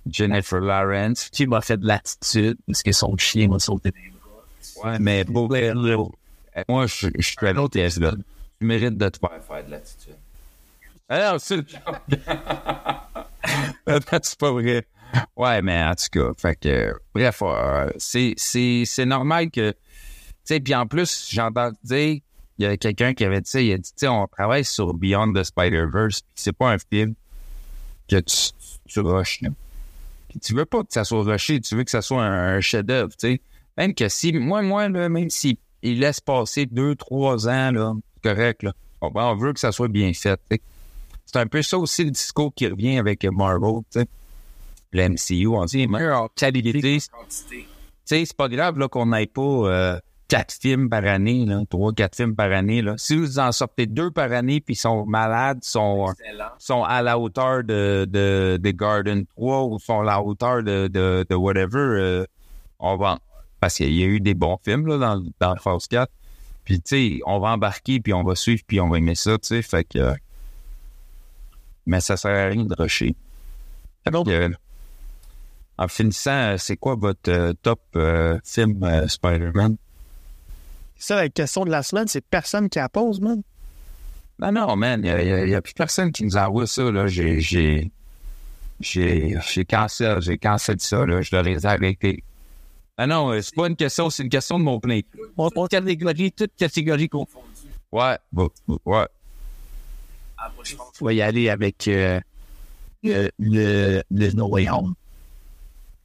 [0.09, 1.29] Jennifer Lawrence.
[1.29, 4.09] qui m'a fait de l'attitude parce que son chien m'a sauté des
[4.83, 5.25] Ouais, mais
[6.67, 8.11] moi, je, je suis à l'autre là.
[8.59, 10.15] Tu mérites de te faire faire de l'attitude.
[11.09, 11.65] Non, c'est le
[13.87, 14.85] C'est pas vrai.
[15.35, 19.77] Ouais, mais en tout cas, fait que, bref, euh, c'est, normal que, tu
[20.43, 22.19] sais, puis en plus, j'ai entendu dire,
[22.59, 24.65] il y a quelqu'un qui avait dit ça, il a dit, tu sais, on travaille
[24.65, 27.15] sur Beyond the Spider-Verse, puis c'est pas un film
[28.09, 28.51] que tu,
[28.85, 29.49] tu rushes, là.
[30.27, 32.61] Puis tu veux pas que ça soit rushé, tu veux que ça soit un, un
[32.61, 33.41] chef-d'œuvre, tu sais.
[33.77, 37.93] Même que si, moi, moi, là, même si il laisse passer deux, trois ans, là,
[38.15, 38.73] c'est correct, là.
[38.99, 40.39] On, on veut que ça soit bien fait.
[41.25, 44.07] C'est un peu ça aussi le discours qui revient avec Marvel, tu sais.
[44.91, 46.73] Le MCU, on dit, meilleure qualité.
[46.73, 46.99] Tu
[48.03, 49.99] sais, c'est pas grave, là, qu'on n'ait pas euh,
[50.29, 52.93] quatre films par année, là, trois, quatre films par année, là.
[52.97, 57.01] Si vous en sortez deux par année, puis ils sont malades, sont, excellent sont à
[57.01, 61.35] la hauteur de, de, de Garden 3 ou sont à la hauteur de, de, de
[61.35, 62.25] whatever, euh,
[62.79, 63.19] on va,
[63.59, 66.09] parce qu'il y a eu des bons films, là, dans, dans Phase 4.
[66.63, 69.37] Puis, tu sais, on va embarquer, puis on va suivre, puis on va aimer ça,
[69.39, 70.13] tu sais, fait que, euh,
[71.87, 73.15] mais ça sert à rien de rusher.
[74.07, 74.49] Euh,
[75.79, 79.77] en finissant, euh, c'est quoi votre euh, top euh, film euh, Spider-Man?
[80.99, 83.41] Ça, la question de la semaine, c'est personne qui la pose, man.
[84.37, 87.07] Non, non, man, il y a, y a plus personne qui nous envoie ça, là.
[87.07, 87.89] J'ai, j'ai,
[88.79, 91.21] j'ai, j'ai cancel, j'ai cancel ça, là.
[91.21, 92.23] Je dois les arrêter.
[92.97, 94.99] Ah non, euh, c'est pas une question, c'est une question de mon plein.
[95.37, 97.45] On, on catégorie, toute catégorie confondue.
[97.93, 98.49] Ouais, bon,
[98.85, 99.07] ouais.
[100.63, 100.75] Je
[101.05, 102.19] vais y aller avec euh,
[103.03, 104.95] le, le, le No Way Home.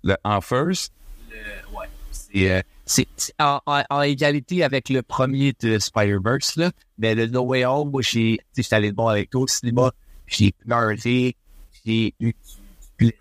[0.04, 0.92] Le, en first,
[1.32, 1.86] ouais.
[2.12, 3.06] C'est, euh, c'est,
[3.40, 6.70] en, en- en égalité avec le premier de Spider-Verse, là.
[6.98, 9.46] Mais le No Way Home, moi, j'ai, tu sais, allé le voir avec toi au
[9.46, 9.90] cinéma.
[10.26, 11.36] J'ai pleuré.
[11.84, 12.32] J'ai eu.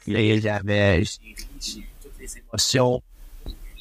[0.08, 3.02] J'avais, j'ai j'ai eu toutes les émotions.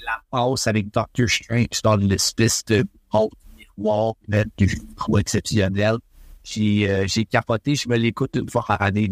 [0.06, 5.98] La passe avec Doctor Strange dans l'espèce de monde miroir, là, que je trouve exceptionnel.
[6.44, 7.74] J'ai, euh, j'ai capoté.
[7.76, 9.10] Je me l'écoute une fois par année.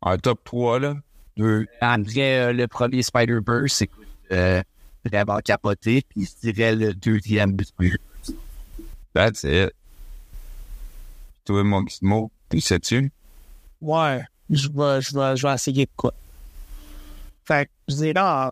[0.00, 0.96] en top 3, là.
[1.36, 1.66] Deux.
[1.80, 4.62] Après euh, le premier Spider-Verse, écoute, euh,
[5.04, 6.02] vraiment capoté.
[6.08, 8.32] Puis je dirais le deuxième de Spider-Verse.
[9.14, 9.72] That's it.
[11.44, 13.12] Toi, mon Gizmo, tu sais-tu?
[13.80, 16.14] Ouais, je vais, je vais, je vais essayer de quoi.
[17.44, 18.50] Fait que, je dirais, ah,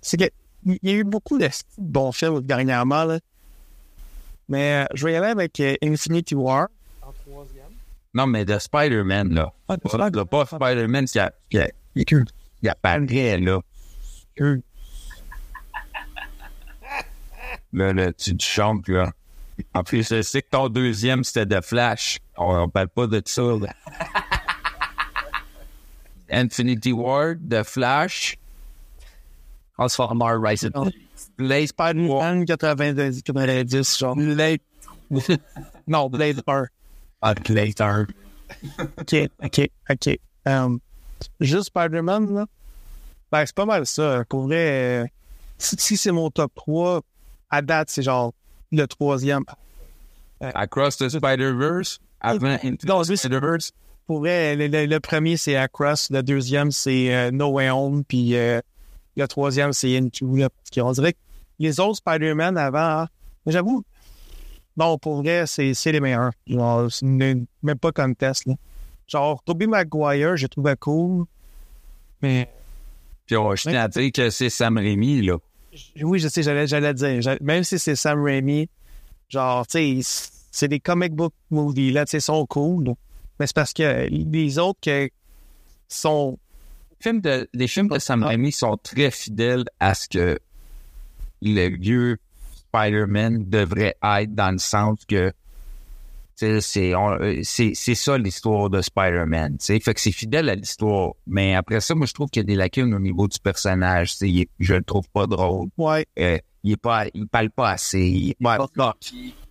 [0.00, 0.30] c'est que,
[0.64, 3.18] il y a eu beaucoup de bons films dernièrement, là.
[4.48, 6.68] Mais euh, je vais y aller avec euh, Infinity War.
[7.02, 7.64] En troisième.
[8.14, 9.52] Non, mais de Spider-Man, là.
[9.68, 13.60] Ah, de Pas, là, pas Spider-Man qui, a, qui, a, qui apparaît, là.
[17.74, 19.12] Là, là, tu te chantes, là.
[19.72, 22.18] En plus, je sais que ton deuxième, c'était de Flash.
[22.36, 23.72] On, on parle pas de ça, là.
[26.30, 28.36] Infinity War, de Flash,
[29.76, 30.90] Transformer Rise of
[31.36, 34.16] Blade Spider-Man 90, 90, genre.
[34.16, 34.60] Blade.
[35.86, 36.66] Non, Blade 1.
[37.48, 38.06] Later.
[38.98, 40.18] OK, OK, OK.
[40.46, 40.80] Um,
[41.40, 42.46] juste Spider-Man, là?
[43.30, 44.24] Ben, c'est pas mal ça.
[44.28, 45.06] Pour vrai, euh,
[45.58, 47.00] si, si c'est mon top 3,
[47.50, 48.32] à date, c'est genre
[48.70, 49.44] le troisième.
[50.40, 53.72] Across the Spider-Verse, avant Into Non, the Spider-Verse?
[54.06, 56.10] Pour vrai, le, le- le premier, c'est Across.
[56.10, 58.02] Le deuxième, c'est euh, No Way Home.
[58.04, 58.60] Puis euh,
[59.16, 60.34] le troisième, c'est Into.
[60.34, 61.18] Là, parce qu'on dirait que
[61.58, 63.08] les autres Spider-Man avant, hein,
[63.46, 63.84] j'avoue,
[64.76, 66.32] non, pour vrai, c'est les meilleurs.
[66.46, 67.46] Genre, même
[67.80, 68.46] pas contest.
[68.46, 68.54] Là.
[69.06, 71.26] Genre, Tobey Maguire, j'ai trouvé cool.
[72.22, 72.48] Mais
[73.26, 75.36] Puis on, je tiens à dire que c'est Sam Raimi, là.
[76.02, 77.36] oui, je sais, j'allais j'allais dire.
[77.40, 78.68] Même si c'est Sam Raimi,
[79.28, 82.94] genre, tu sais, c'est des comic book movies, là, tu sais, sont cool.
[83.38, 85.08] Mais c'est parce que les autres que
[85.88, 86.38] sont
[86.90, 90.38] Les films de, les films de Sam Raimi sont très fidèles à ce que
[91.40, 92.18] le vieux
[92.68, 95.32] Spider-Man devrait être dans le sens que
[96.36, 99.56] c'est euh, c'est ça l'histoire de Spider-Man.
[99.60, 101.12] Fait que c'est fidèle à l'histoire.
[101.26, 104.14] Mais après ça, moi, je trouve qu'il y a des lacunes au niveau du personnage.
[104.42, 105.68] est- je le trouve pas drôle.
[105.76, 108.00] Ouais, Euh, il est pas, il parle pas assez.
[108.00, 108.66] Il, est pas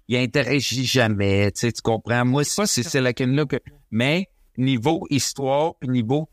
[0.07, 1.51] il interagit jamais.
[1.51, 2.25] Tu comprends?
[2.25, 3.57] Moi, ça, c'est ces lacunes-là que.
[3.91, 4.27] Mais
[4.57, 6.27] niveau histoire, puis niveau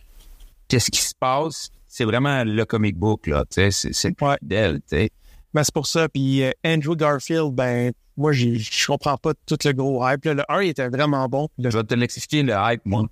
[0.68, 3.44] qu'est-ce qui se passe, c'est vraiment le comic book là.
[3.50, 4.80] C'est c'est le.
[4.80, 5.10] Tu sais.
[5.54, 6.08] Ben, c'est pour ça.
[6.08, 10.24] Puis euh, Andrew Garfield, ben, moi, je comprends pas tout le gros hype.
[10.26, 10.34] là.
[10.34, 11.48] Le 1, il était vraiment bon.
[11.58, 13.04] Le- Je vais te l'expliquer le hype, moi.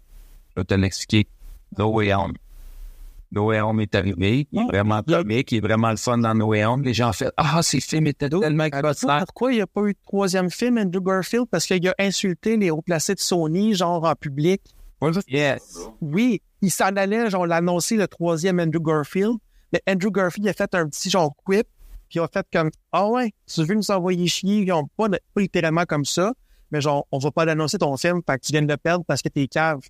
[0.55, 1.27] Je vais te l'expliquer.
[1.79, 2.35] No Way Home.
[3.33, 4.47] No Way Home est arrivé.
[4.53, 5.51] Il est vraiment comique.
[5.53, 6.83] Il est vraiment le fun dans No Way Home.
[6.83, 9.25] Les gens ont fait Ah, ces films étaient tellement extraordinaires.
[9.27, 11.47] Pourquoi il n'y a pas eu de troisième film, Andrew Garfield?
[11.51, 14.63] Parce qu'il a insulté les hauts placés de Sony, genre en public.
[15.29, 15.79] Yes.
[16.01, 19.35] Oui, il s'en allait, genre, l'annoncer le troisième Andrew Garfield.
[19.73, 21.67] Mais Andrew Garfield a fait un petit genre quip,
[22.09, 25.09] puis il a fait comme Ah ouais, tu veux nous envoyer chier, ils ont pas,
[25.09, 26.33] pas littéralement comme ça,
[26.71, 29.05] mais genre, on va pas l'annoncer ton film, fait que tu viens de le perdre
[29.07, 29.81] parce que t'es cave.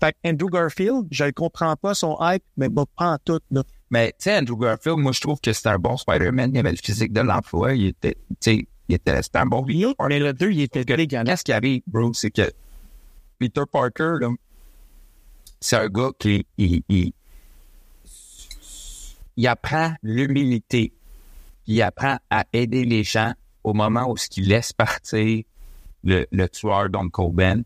[0.00, 3.62] Fait que Andrew Garfield, je le comprends pas son hype, mais pas en tout, là.
[3.90, 6.50] Mais, tu sais, Andrew Garfield, moi, je trouve que c'était un bon Spider-Man.
[6.52, 7.74] Il avait le physique de l'emploi.
[7.74, 10.84] Il était, tu sais, il était, c'était un bon Peter Mais le 2, il était
[10.84, 11.26] dégueulasse.
[11.26, 12.50] Qu'est-ce qui arrive, bro, c'est que
[13.38, 14.30] Peter Parker, là,
[15.60, 17.12] c'est un gars qui, il, il,
[19.36, 20.92] il apprend l'humilité.
[21.66, 25.42] Il apprend à aider les gens au moment où il laisse partir
[26.04, 27.64] le, tueur d'Uncle Ben.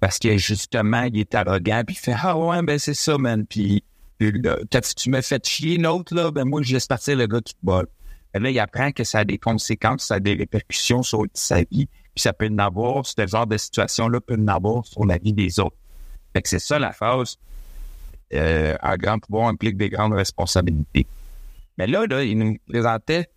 [0.00, 3.46] Parce que justement, il est arrogant, puis il fait Ah ouais, ben c'est ça, man.
[3.46, 3.82] Puis,
[4.20, 7.54] là, tu me fais chier l'autre, là, ben moi, je laisse partir le gars qui
[7.54, 7.86] te vole.
[8.34, 11.60] Et là, il apprend que ça a des conséquences, ça a des répercussions sur sa
[11.60, 15.16] vie, puis ça peut en avoir, ce genre de situation-là peut en avoir sur la
[15.16, 15.76] vie des autres.
[16.34, 17.38] Fait que c'est ça la phase.
[18.34, 21.06] Euh, un grand pouvoir implique des grandes responsabilités.
[21.78, 23.28] Mais là, là, il nous présentait,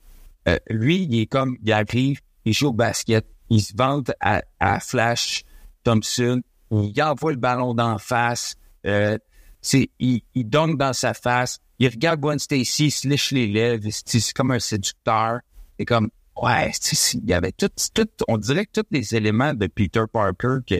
[0.48, 4.42] euh, lui, il est comme, il arrive, il joue au basket, il se vante à,
[4.60, 5.44] à Flash
[5.84, 9.18] Thompson, il envoie le ballon d'en face, euh,
[9.62, 13.48] c'est, il, il donne dans sa face, il regarde Gwen Stacy, il se lèche les
[13.48, 15.40] lèvres, c'est c'est comme un séducteur.
[15.78, 16.10] Et comme,
[16.42, 19.68] ouais, c'est- c'est- il y avait tout, tout, on dirait que tous les éléments de
[19.68, 20.76] Peter Parker que,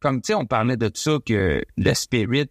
[0.00, 2.48] comme tu sais, on parlait de ça, que le spirit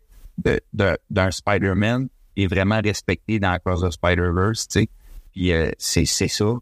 [0.74, 4.90] d'un Spider-Man est vraiment respecté dans Across the Spider-Verse, tu sais.
[5.32, 6.54] Puis euh, c'est, c'est ça.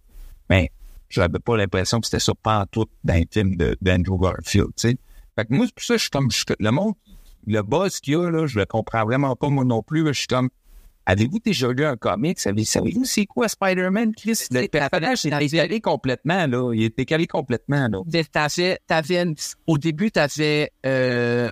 [0.49, 0.71] Mais
[1.09, 4.89] j'avais pas l'impression que c'était ça pas tout dans le film de, d'Andrew Garfield, tu
[4.89, 4.97] sais.
[5.37, 6.93] Fait que moi, c'est pour ça, je suis comme, je- le monde,
[7.47, 10.11] le buzz qu'il y a, là, je le comprends vraiment pas, moi non plus, là.
[10.11, 10.49] je suis comme,
[11.05, 12.39] avez-vous déjà lu un comic?
[12.39, 14.45] Savez- Savez-vous c'est quoi Spider-Man, Chris?
[14.51, 16.71] Le personnage il est décalé complètement, là.
[16.73, 17.99] Il est décalé complètement, là.
[18.31, 19.25] T'avais, t'avais,
[19.67, 21.49] au début, t'avais, euh,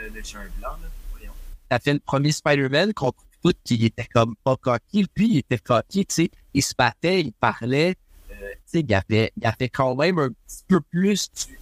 [0.00, 1.32] le, le chien blanc, là, voyons.
[1.68, 6.06] T'avais le premier Spider-Man contre tout qui était comme pas coquille, puis il était coquille,
[6.06, 6.30] tu sais.
[6.54, 7.96] Il se battait, il parlait,
[8.30, 11.56] euh, tu sais, il avait, il avait quand même un petit peu plus du,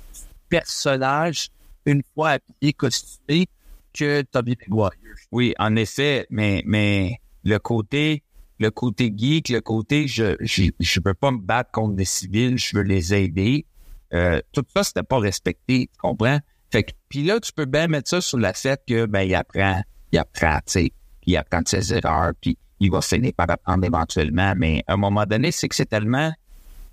[0.48, 1.48] personnage
[1.86, 3.46] une fois habillé, costumé
[3.92, 4.90] que Tobey Maguire.
[5.32, 8.22] Oui, en effet, mais, mais le côté,
[8.58, 12.58] le côté geek, le côté je, je, je peux pas me battre contre des civils,
[12.58, 13.64] je veux les aider.
[14.12, 16.40] Euh, tout ça, c'était pas respecté, tu comprends?
[16.70, 19.34] Fait que, puis là, tu peux bien mettre ça sur la fait que, ben, il
[19.34, 23.32] apprend, il apprend, tu sais, puis il apprend de ses erreurs, puis il va finir
[23.36, 26.32] par apprendre éventuellement, mais à un moment donné, c'est que c'est tellement,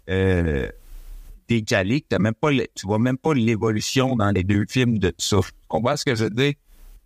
[0.10, 0.68] euh,
[1.48, 5.38] décalé que même pas, tu vois même pas l'évolution dans les deux films de ça.
[5.42, 6.54] Tu comprends ce que je veux dire?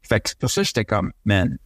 [0.02, 1.58] Fait que pour ça j'étais comme, man.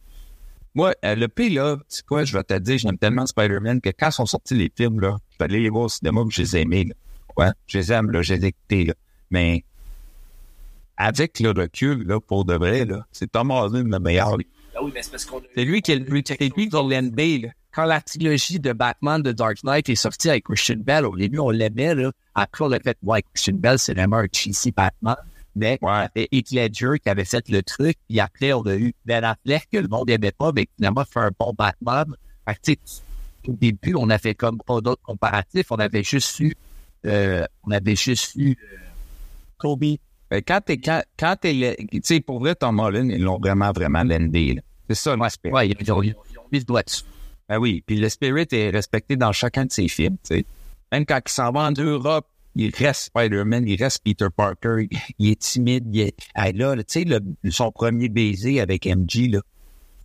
[0.74, 3.88] Moi, euh, le P, là, c'est quoi, je vais te dire, j'aime tellement Spider-Man que
[3.88, 6.56] quand sont sortis les films, là, je suis allé les voir au cinéma je les
[6.56, 6.94] ai aimés, là.
[7.38, 8.94] Ouais, je les aime, là, je les ai écoutés, là.
[9.30, 9.64] Mais,
[10.98, 14.36] avec le recul, là, pour de vrai, là, c'est Tom Holland le meilleur.
[14.86, 17.48] Oui, mais c'est parce qu'on C'est lui qui est le plus, là.
[17.72, 21.38] quand la trilogie de Batman de Dark Knight est sortie avec Christian Bell, au début,
[21.40, 22.12] on l'aimait, là.
[22.34, 25.16] Après, on a fait, ouais, Christian Bell, c'est vraiment un cheesy Batman.
[25.56, 26.04] Mais, Ouais.
[26.14, 29.66] c'était Heath Ledger qui avait fait le truc, puis après, on a eu Ben Affleck,
[29.72, 32.06] que le monde n'aimait pas, mais finalement fait un bon Batman.
[32.46, 36.54] Fait que, au début, on avait comme pas d'autres comparatifs, on avait juste eu,
[37.06, 38.56] euh, on avait juste eu,
[39.58, 39.84] Kobe.
[40.30, 43.72] Ben, quand t'es, quand, quand t'es, tu sais, pour vrai, Tom Holland, ils l'ont vraiment,
[43.72, 44.18] vraiment là.
[44.88, 45.50] C'est ça, l'aspect.
[45.50, 46.00] ouais, ils ont,
[46.52, 47.02] mis le doigt dessus.
[47.48, 50.46] Ben oui, puis le spirit est respecté dans chacun de ses films, tu sais.
[50.92, 55.30] Même quand il s'en va en Europe, il reste Spider-Man, il reste Peter Parker, il,
[55.30, 56.16] est timide, il est...
[56.34, 57.20] Hey, là, tu sais, le-
[57.50, 59.40] son premier baiser avec MJ, là,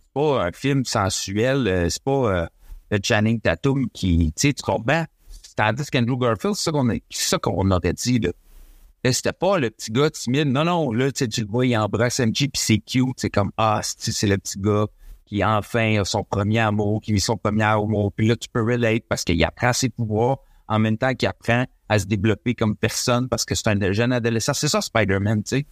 [0.02, 2.12] c'est pas un film sensuel, euh, c'est pas
[2.42, 2.46] euh,
[2.90, 5.04] le Channing Tatum qui, tu sais, tu comprends?
[5.56, 8.30] Tandis qu'Andrew Garfield, c'est ça qu'on a- c'est ça qu'on aurait dit, là.
[9.04, 10.48] C'était pas le petit gars timide.
[10.48, 13.16] Non, non, là, tu le vois, il embrasse MJ, puis c'est cute.
[13.16, 14.86] C'est comme, ah, c'est le petit gars
[15.26, 18.12] qui enfin a son premier amour, qui vit son premier amour.
[18.12, 20.38] Puis là, tu peux relate parce qu'il apprend ses pouvoirs
[20.68, 24.12] en même temps qu'il apprend à se développer comme personne parce que c'est un jeune
[24.12, 24.54] adolescent.
[24.54, 25.66] C'est ça, Spider-Man, tu sais.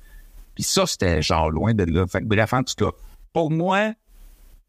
[0.54, 2.06] Puis ça, c'était genre loin de là.
[2.06, 2.90] Fait que bref, en tout cas,
[3.32, 3.92] pour moi,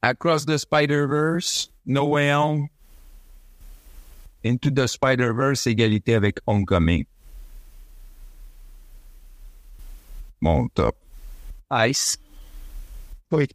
[0.03, 2.67] Across the Spider-Verse, No Way Home,
[4.45, 7.05] Into the Spider-Verse, égalité avec Homecoming.
[10.41, 10.95] Mon top.
[11.71, 12.17] Ice.
[13.31, 13.47] Oui.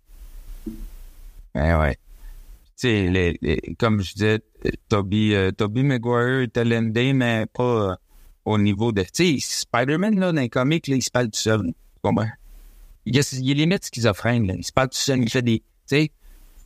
[1.55, 1.97] Ben ouais.
[2.79, 4.41] Tu sais, les- les- comme je disais,
[4.89, 7.95] Toby, euh, Toby Maguire était l'ND, mais pas euh,
[8.45, 9.03] au niveau de...
[9.03, 11.63] Tu sais, Spider-Man, là, dans les comics, là, il se parle tout seul.
[11.67, 11.73] Tu
[12.03, 12.29] comprends?
[13.07, 14.55] Il, est- limite schizophrène, là.
[14.57, 15.59] Il se parle tout seul, il fait des...
[15.61, 16.11] Tu sais,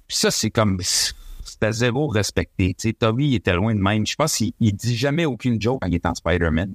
[0.07, 0.81] puis ça, c'est comme...
[0.83, 2.75] C'était zéro respecté.
[2.75, 4.07] Tu sais, Toby, il était loin de même.
[4.07, 6.75] Je pense qu'il il dit jamais aucune joke quand il est en Spider-Man.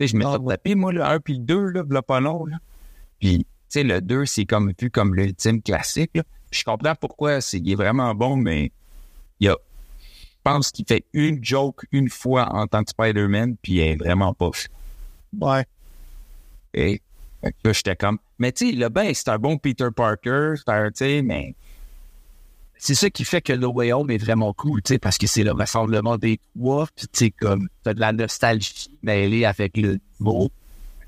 [0.00, 0.54] Sais, je m'étais Ah, ouais.
[0.54, 2.58] tapé, moi, le 1 puis le 2, là, v'là pas long, là.
[3.18, 6.22] Puis, tu sais, le 2, c'est comme vu comme l'ultime classique, là.
[6.50, 8.72] Puis je comprends pourquoi c'est, il est vraiment bon, mais
[9.40, 9.56] il y a,
[10.12, 13.96] je pense qu'il fait une joke une fois en tant que Spider-Man, puis il est
[13.96, 14.50] vraiment pas.
[15.38, 15.66] Ouais.
[16.72, 17.02] Et
[17.42, 20.86] là, j'étais comme, mais tu sais, le ben, c'est un bon Peter Parker, c'est un,
[20.90, 21.54] tu sais, mais
[22.78, 25.26] c'est ça qui fait que No Way Home est vraiment cool, tu sais, parce que
[25.26, 29.76] c'est le rassemblement des trois, puis tu sais, comme, t'as de la nostalgie mêlée avec
[29.76, 30.50] le nouveau.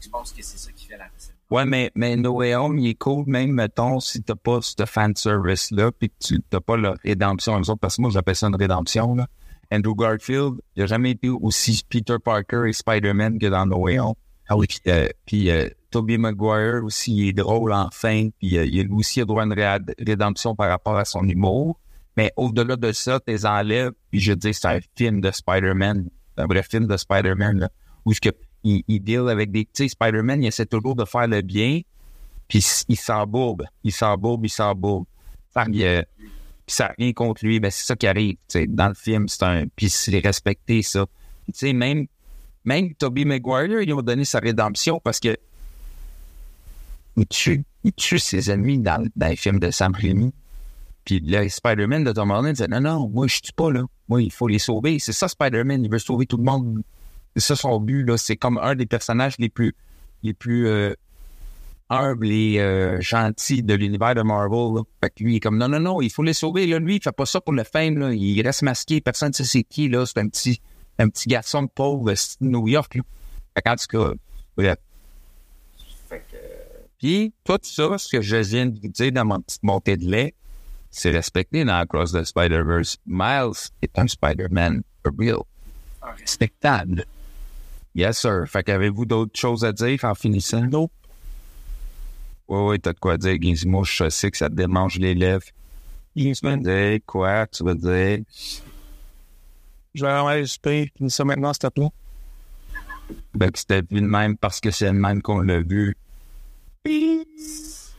[0.00, 1.34] Je pense que c'est ça qui fait la recette.
[1.50, 4.84] ouais, mais, mais No Way Home, il est cool, même, mettons, si t'as pas ce
[4.86, 8.36] fan service-là, puis que tu t'as pas la rédemption, eux autres, parce que moi, j'appelle
[8.36, 9.26] ça une rédemption, là.
[9.72, 14.00] Andrew Garfield, il a jamais été aussi Peter Parker et Spider-Man que dans No Way
[14.00, 14.14] Home.
[14.48, 18.64] Ah oui, puis, euh, puis euh, Tobey Maguire aussi, il est drôle enfin, puis euh,
[18.64, 21.78] il a aussi a droit à une ré- rédemption par rapport à son humour.
[22.16, 26.46] Mais au-delà de ça, t'es enlèves, puis je dis c'est un film de Spider-Man, un
[26.46, 27.68] vrai film de Spider-Man,
[28.04, 28.30] où que,
[28.62, 29.64] il, deal avec des...
[29.64, 31.80] Tu sais, Spider-Man, il essaie toujours de faire le bien,
[32.48, 35.06] puis il s'embourbe, il s'embourbe, il s'embourbe.
[35.54, 35.84] Puis
[36.66, 39.28] ça n'a rien contre lui, ben c'est ça qui arrive, tu sais, dans le film,
[39.28, 39.64] c'est un...
[39.74, 41.06] Puis c'est respecté, ça.
[41.46, 42.06] Tu sais, même,
[42.64, 45.36] même Tobey Maguire, ils ont donné sa rédemption parce que
[47.24, 50.32] tu, il tue ses ennemis dans, dans les films de Sam Raimi.
[51.04, 53.82] Puis le Spider-Man de Tom Holland dit Non, non, moi, je tue pas, là.
[54.08, 54.98] Moi, il faut les sauver.
[54.98, 55.84] C'est ça, Spider-Man.
[55.84, 56.82] Il veut sauver tout le monde.
[57.36, 58.16] C'est ça son but, là.
[58.16, 59.74] C'est comme un des personnages les plus,
[60.22, 60.94] les plus euh,
[61.88, 64.74] humbles et euh, gentils de l'univers de Marvel.
[64.76, 64.82] Là.
[65.02, 66.66] Fait que lui, il est comme Non, non, non, il faut les sauver.
[66.66, 66.78] Là.
[66.78, 67.98] Lui, il fait pas ça pour le fame.
[67.98, 68.12] Là.
[68.12, 69.00] Il reste masqué.
[69.00, 70.04] Personne ne sait c'est qui, là.
[70.06, 70.60] C'est un petit,
[70.98, 73.02] un petit garçon de pauvre de New York, là.
[73.54, 74.12] Fait qu'en tout cas.
[77.00, 80.04] Puis, tout ça, ce que je viens de vous dire dans mon petite montée de
[80.04, 80.34] lait,
[80.90, 82.98] c'est respecté dans Across the Spider-Verse.
[83.06, 85.40] Miles est un Spider-Man for real.
[86.18, 87.06] Respectable.
[87.94, 88.44] Yes, sir.
[88.46, 90.66] Fait qu'avez-vous d'autres choses à dire en finissant?
[90.66, 90.92] Nope.
[92.48, 93.82] Ouais, ouais, t'as de quoi dire, Gizmo.
[93.84, 95.46] Je sais que ça te démange les lèvres.
[96.14, 97.46] Tu dire quoi?
[97.46, 98.18] Tu vas dire...
[99.94, 100.84] Je vais aller super.
[100.96, 101.88] Finis ça maintenant, s'il te plaît.
[103.34, 105.96] Ben, que c'était vu de même parce que c'est le même qu'on l'a vu.
[106.82, 107.89] Peace.